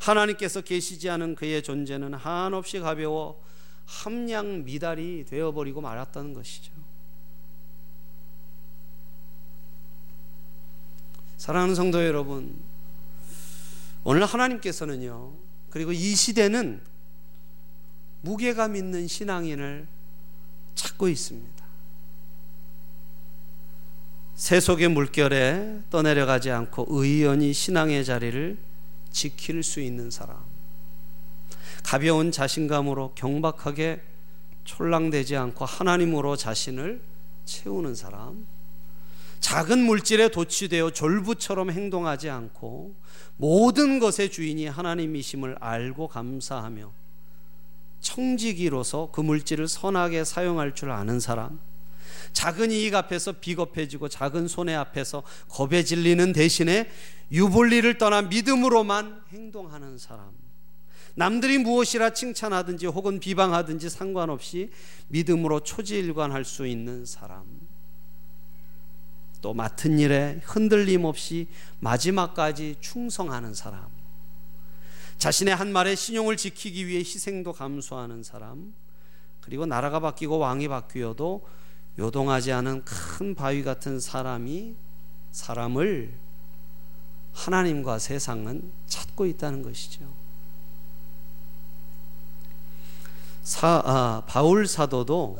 하나님께서 0.00 0.62
계시지 0.62 1.08
않은 1.10 1.36
그의 1.36 1.62
존재는 1.62 2.14
한없이 2.14 2.80
가벼워 2.80 3.40
함량 3.86 4.64
미달이 4.64 5.26
되어버리고 5.28 5.80
말았다는 5.80 6.34
것이죠. 6.34 6.72
사랑하는 11.36 11.76
성도 11.76 12.04
여러분, 12.04 12.60
오늘 14.02 14.24
하나님께서는요, 14.24 15.34
그리고 15.70 15.92
이 15.92 16.14
시대는 16.16 16.91
무게감 18.22 18.76
있는 18.76 19.06
신앙인을 19.06 19.86
찾고 20.74 21.08
있습니다. 21.08 21.62
세속의 24.36 24.88
물결에 24.88 25.82
떠내려가지 25.90 26.50
않고 26.50 26.86
의연히 26.88 27.52
신앙의 27.52 28.04
자리를 28.04 28.58
지킬 29.12 29.62
수 29.62 29.80
있는 29.80 30.10
사람. 30.10 30.36
가벼운 31.84 32.32
자신감으로 32.32 33.12
경박하게 33.14 34.00
촐랑대지 34.64 35.36
않고 35.36 35.64
하나님으로 35.64 36.36
자신을 36.36 37.02
채우는 37.44 37.94
사람. 37.94 38.46
작은 39.40 39.80
물질에 39.80 40.28
도취되어 40.28 40.90
졸부처럼 40.90 41.70
행동하지 41.70 42.30
않고 42.30 42.94
모든 43.36 43.98
것의 43.98 44.30
주인이 44.30 44.66
하나님이심을 44.66 45.56
알고 45.60 46.08
감사하며 46.08 47.01
청지기로서 48.02 49.08
그 49.12 49.22
물질을 49.22 49.66
선하게 49.66 50.24
사용할 50.24 50.74
줄 50.74 50.90
아는 50.90 51.18
사람, 51.18 51.58
작은 52.34 52.70
이익 52.70 52.94
앞에서 52.94 53.32
비겁해지고 53.32 54.08
작은 54.08 54.48
손해 54.48 54.74
앞에서 54.74 55.22
겁에 55.48 55.82
질리는 55.82 56.32
대신에 56.32 56.90
유볼리를 57.30 57.96
떠나 57.98 58.22
믿음으로만 58.22 59.22
행동하는 59.30 59.96
사람. 59.96 60.30
남들이 61.14 61.58
무엇이라 61.58 62.10
칭찬하든지 62.10 62.86
혹은 62.86 63.20
비방하든지 63.20 63.90
상관없이 63.90 64.70
믿음으로 65.08 65.60
초지일관할 65.60 66.44
수 66.44 66.66
있는 66.66 67.04
사람. 67.04 67.44
또 69.42 69.52
맡은 69.52 69.98
일에 69.98 70.40
흔들림 70.44 71.04
없이 71.04 71.48
마지막까지 71.80 72.76
충성하는 72.80 73.52
사람. 73.52 73.91
자신의 75.22 75.54
한 75.54 75.72
말에 75.72 75.94
신용을 75.94 76.36
지키기 76.36 76.88
위해 76.88 76.98
희생도 76.98 77.52
감수하는 77.52 78.24
사람. 78.24 78.74
그리고 79.40 79.66
나라가 79.66 80.00
바뀌고 80.00 80.38
왕이 80.38 80.66
바뀌어도 80.66 81.46
요동하지 81.96 82.50
않은 82.50 82.84
큰 82.84 83.36
바위 83.36 83.62
같은 83.62 84.00
사람이 84.00 84.74
사람을 85.30 86.12
하나님과 87.34 88.00
세상은 88.00 88.72
찾고 88.88 89.26
있다는 89.26 89.62
것이죠. 89.62 90.12
사, 93.44 93.80
아, 93.84 94.22
바울 94.26 94.66
사도도 94.66 95.38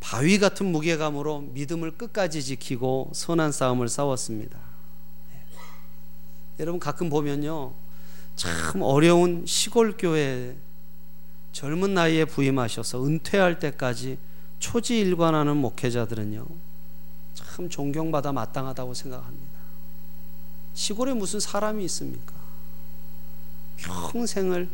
바위 0.00 0.38
같은 0.38 0.64
무게감으로 0.64 1.42
믿음을 1.52 1.98
끝까지 1.98 2.42
지키고 2.42 3.10
선한 3.12 3.52
싸움을 3.52 3.90
싸웠습니다. 3.90 4.58
네. 5.30 5.44
여러분 6.60 6.80
가끔 6.80 7.10
보면요. 7.10 7.83
참 8.36 8.82
어려운 8.82 9.44
시골 9.46 9.96
교회 9.96 10.56
젊은 11.52 11.94
나이에 11.94 12.24
부임하셔서 12.24 13.04
은퇴할 13.04 13.58
때까지 13.58 14.18
초지일관하는 14.58 15.56
목회자들은요. 15.56 16.46
참 17.34 17.68
존경받아 17.68 18.32
마땅하다고 18.32 18.94
생각합니다. 18.94 19.54
시골에 20.74 21.14
무슨 21.14 21.38
사람이 21.38 21.84
있습니까? 21.84 22.32
평생을 23.76 24.68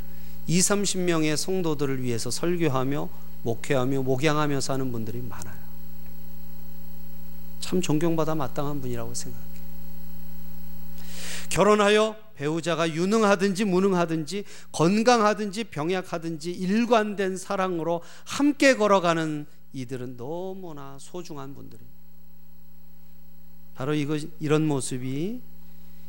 2, 0.47 0.59
30명의 0.59 1.37
성도들을 1.37 2.03
위해서 2.03 2.31
설교하며 2.31 3.09
목회하며 3.43 4.03
목양하며 4.03 4.61
사는 4.61 4.91
분들이 4.93 5.21
많아요. 5.21 5.61
참 7.61 7.81
존경받아 7.81 8.35
마땅한 8.35 8.81
분이라고 8.81 9.15
생각해요. 9.15 9.51
결혼하여 11.51 12.17
배우자가 12.41 12.89
유능하든지 12.89 13.67
무능하든지 13.67 14.45
건강하든지 14.73 15.65
병약하든지 15.65 16.51
일관된 16.51 17.37
사랑으로 17.37 18.01
함께 18.25 18.77
걸어가는 18.77 19.45
이들은 19.75 20.17
너무나 20.17 20.97
소중한 20.99 21.55
분들입니다. 21.55 22.01
바로 23.75 23.93
이거 23.93 24.19
이런 24.41 24.67
모습이 24.67 25.43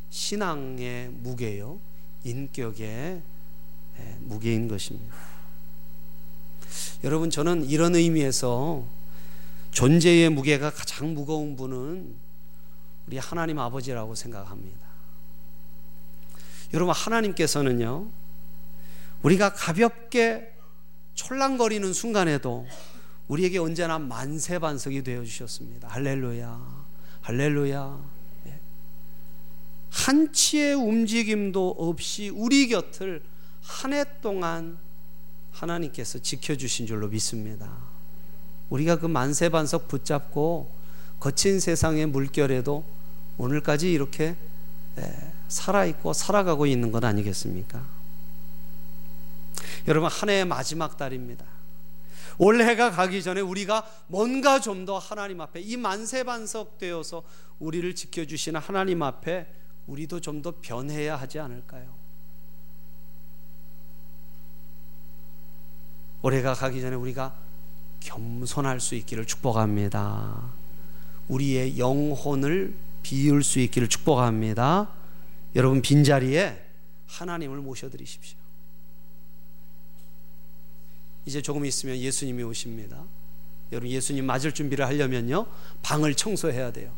신앙의 0.08 1.10
무게요, 1.10 1.78
인격의 2.24 3.22
무게인 4.20 4.68
것입니다. 4.68 5.14
여러분 7.04 7.28
저는 7.28 7.66
이런 7.66 7.94
의미에서 7.94 8.86
존재의 9.70 10.30
무게가 10.30 10.70
가장 10.70 11.12
무거운 11.12 11.56
분은 11.56 12.16
우리 13.06 13.18
하나님 13.18 13.58
아버지라고 13.58 14.14
생각합니다. 14.14 14.81
여러분 16.72 16.94
하나님께서는요 16.94 18.06
우리가 19.22 19.52
가볍게 19.52 20.52
촐랑거리는 21.14 21.92
순간에도 21.92 22.66
우리에게 23.28 23.58
언제나 23.58 23.98
만세 23.98 24.58
반석이 24.58 25.02
되어 25.04 25.24
주셨습니다. 25.24 25.88
할렐루야, 25.88 26.84
할렐루야. 27.20 28.00
네. 28.44 28.60
한치의 29.90 30.74
움직임도 30.74 31.76
없이 31.78 32.30
우리 32.30 32.68
곁을 32.68 33.22
한 33.62 33.92
해 33.92 34.04
동안 34.20 34.76
하나님께서 35.52 36.18
지켜주신 36.18 36.86
줄로 36.86 37.08
믿습니다. 37.08 37.70
우리가 38.70 38.98
그 38.98 39.06
만세 39.06 39.48
반석 39.48 39.86
붙잡고 39.88 40.70
거친 41.20 41.60
세상의 41.60 42.06
물결에도 42.06 42.84
오늘까지 43.38 43.92
이렇게 43.92 44.34
살아있고 45.52 46.12
살아가고 46.12 46.66
있는 46.66 46.90
것 46.90 47.04
아니겠습니까? 47.04 47.84
여러분, 49.88 50.08
한 50.10 50.28
해의 50.30 50.44
마지막 50.44 50.96
달입니다. 50.96 51.44
올해가 52.38 52.90
가기 52.90 53.22
전에 53.22 53.40
우리가 53.40 53.86
뭔가 54.06 54.58
좀 54.60 54.86
더 54.86 54.98
하나님 54.98 55.40
앞에 55.40 55.60
이 55.60 55.76
만세반석 55.76 56.78
되어서 56.78 57.22
우리를 57.58 57.94
지켜주시는 57.94 58.58
하나님 58.60 59.02
앞에 59.02 59.46
우리도 59.86 60.20
좀 60.20 60.42
더 60.42 60.54
변해야 60.60 61.16
하지 61.16 61.38
않을까요? 61.38 61.86
올해가 66.22 66.54
가기 66.54 66.80
전에 66.80 66.96
우리가 66.96 67.34
겸손할 68.00 68.80
수 68.80 68.94
있기를 68.94 69.26
축복합니다. 69.26 70.40
우리의 71.28 71.78
영혼을 71.78 72.74
비울 73.02 73.42
수 73.42 73.58
있기를 73.60 73.88
축복합니다. 73.88 74.88
여러분 75.54 75.82
빈자리에 75.82 76.64
하나님을 77.06 77.58
모셔드리십시오. 77.58 78.38
이제 81.26 81.40
조금 81.42 81.64
있으면 81.64 81.98
예수님이 81.98 82.42
오십니다. 82.42 83.04
여러분 83.70 83.90
예수님 83.90 84.26
맞을 84.26 84.52
준비를 84.52 84.86
하려면요 84.86 85.46
방을 85.82 86.14
청소해야 86.14 86.72
돼요. 86.72 86.94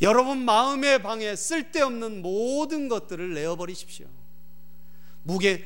여러분 0.00 0.38
마음의 0.38 1.02
방에 1.02 1.34
쓸데없는 1.34 2.22
모든 2.22 2.88
것들을 2.88 3.34
내어 3.34 3.56
버리십시오. 3.56 4.06
무게 5.22 5.64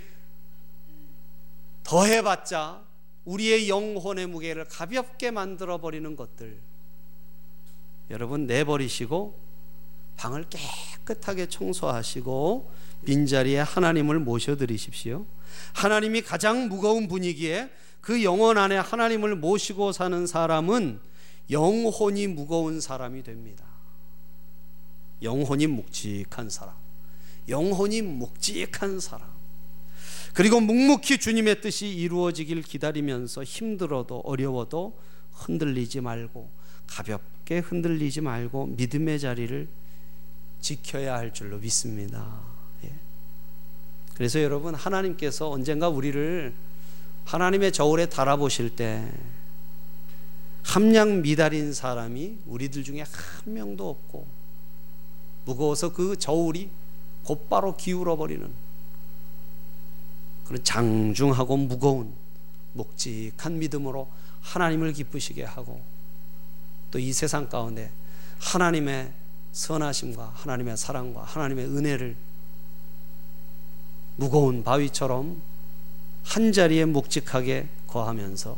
더해 1.85 2.23
봤자 2.23 2.83
우리의 3.25 3.69
영혼의 3.69 4.27
무게를 4.27 4.65
가볍게 4.65 5.31
만들어 5.31 5.79
버리는 5.79 6.17
것들 6.17 6.61
여러분 8.11 8.47
내버리시고 8.47 9.39
방을 10.17 10.45
깨끗하게 10.49 11.49
청소하시고 11.49 12.71
빈자리에 13.05 13.61
하나님을 13.61 14.21
모셔드리십시오. 14.21 15.27
하나님이 15.75 16.23
가장 16.23 16.69
무거운 16.69 17.09
분위기에 17.09 17.71
그 18.01 18.25
영혼 18.25 18.59
안에 18.59 18.77
하나님을 18.77 19.37
모시고 19.37 19.93
사는 19.93 20.27
사람은 20.27 21.01
영혼이 21.51 22.27
무거운 22.29 22.81
사람이 22.81 23.23
됩니다. 23.23 23.65
영혼이 25.23 25.67
묵직한 25.67 26.51
사람. 26.51 26.75
영혼이 27.49 28.03
묵직한 28.03 29.01
사람. 29.01 29.29
그리고 30.35 30.61
묵묵히 30.61 31.19
주님의 31.19 31.61
뜻이 31.61 31.89
이루어지길 31.89 32.63
기다리면서 32.63 33.45
힘들어도 33.45 34.21
어려워도 34.21 34.99
흔들리지 35.33 36.01
말고 36.01 36.51
가볍게 36.87 37.59
흔들리지 37.59 38.21
말고 38.23 38.67
믿음의 38.69 39.21
자리를 39.21 39.69
지켜야 40.63 41.15
할 41.17 41.35
줄로 41.35 41.59
믿습니다. 41.59 42.41
예. 42.85 42.93
그래서 44.15 44.43
여러분 44.43 44.75
하나님께서 44.75 45.51
언젠가 45.51 45.89
우리를 45.89 46.55
하나님의 47.27 47.73
저울에 47.73 48.07
달아보실 48.07 48.75
때 48.77 49.07
함량 50.63 51.21
미달인 51.23 51.75
사람이 51.75 52.39
우리들 52.47 52.85
중에 52.85 53.03
한 53.03 53.55
명도 53.55 53.91
없고 53.91 54.27
무거워서 55.45 55.93
그 55.93 56.17
저울이 56.19 56.71
곧바로 57.25 57.77
기울어 57.77 58.17
버리는 58.17 58.49
그런 60.47 60.65
장중하고 60.65 61.57
무거운 61.57 62.13
묵직한 62.75 63.59
믿음으로 63.59 64.09
하나님을 64.41 64.93
기쁘시게 64.93 65.45
하고 65.45 65.83
또 66.91 66.99
이 66.99 67.13
세상 67.13 67.49
가운데 67.49 67.91
하나님의 68.39 69.13
선하심과 69.53 70.33
하나님의 70.35 70.77
사랑과 70.77 71.23
하나님의 71.23 71.67
은혜를 71.67 72.17
무거운 74.17 74.65
바위처럼 74.65 75.41
한 76.25 76.53
자리에 76.53 76.85
묵직하게 76.85 77.69
거하면서 77.87 78.57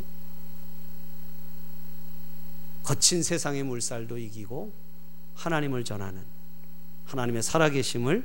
거친 2.83 3.23
세상의 3.23 3.63
물살도 3.63 4.19
이기고 4.19 4.73
하나님을 5.35 5.85
전하는 5.85 6.23
하나님의 7.07 7.43
살아계심을 7.43 8.25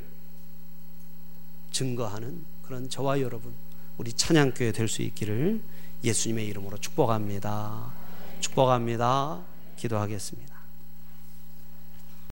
증거하는 1.72 2.44
그런 2.64 2.90
저와 2.90 3.22
여러분 3.22 3.54
우리 3.98 4.14
찬양교회 4.14 4.72
될 4.72 4.88
수 4.88 5.02
있기를 5.02 5.62
예수님의 6.04 6.46
이름으로 6.48 6.78
축복합니다. 6.78 7.92
축복합니다. 8.40 9.42
기도하겠습니다. 9.78 10.59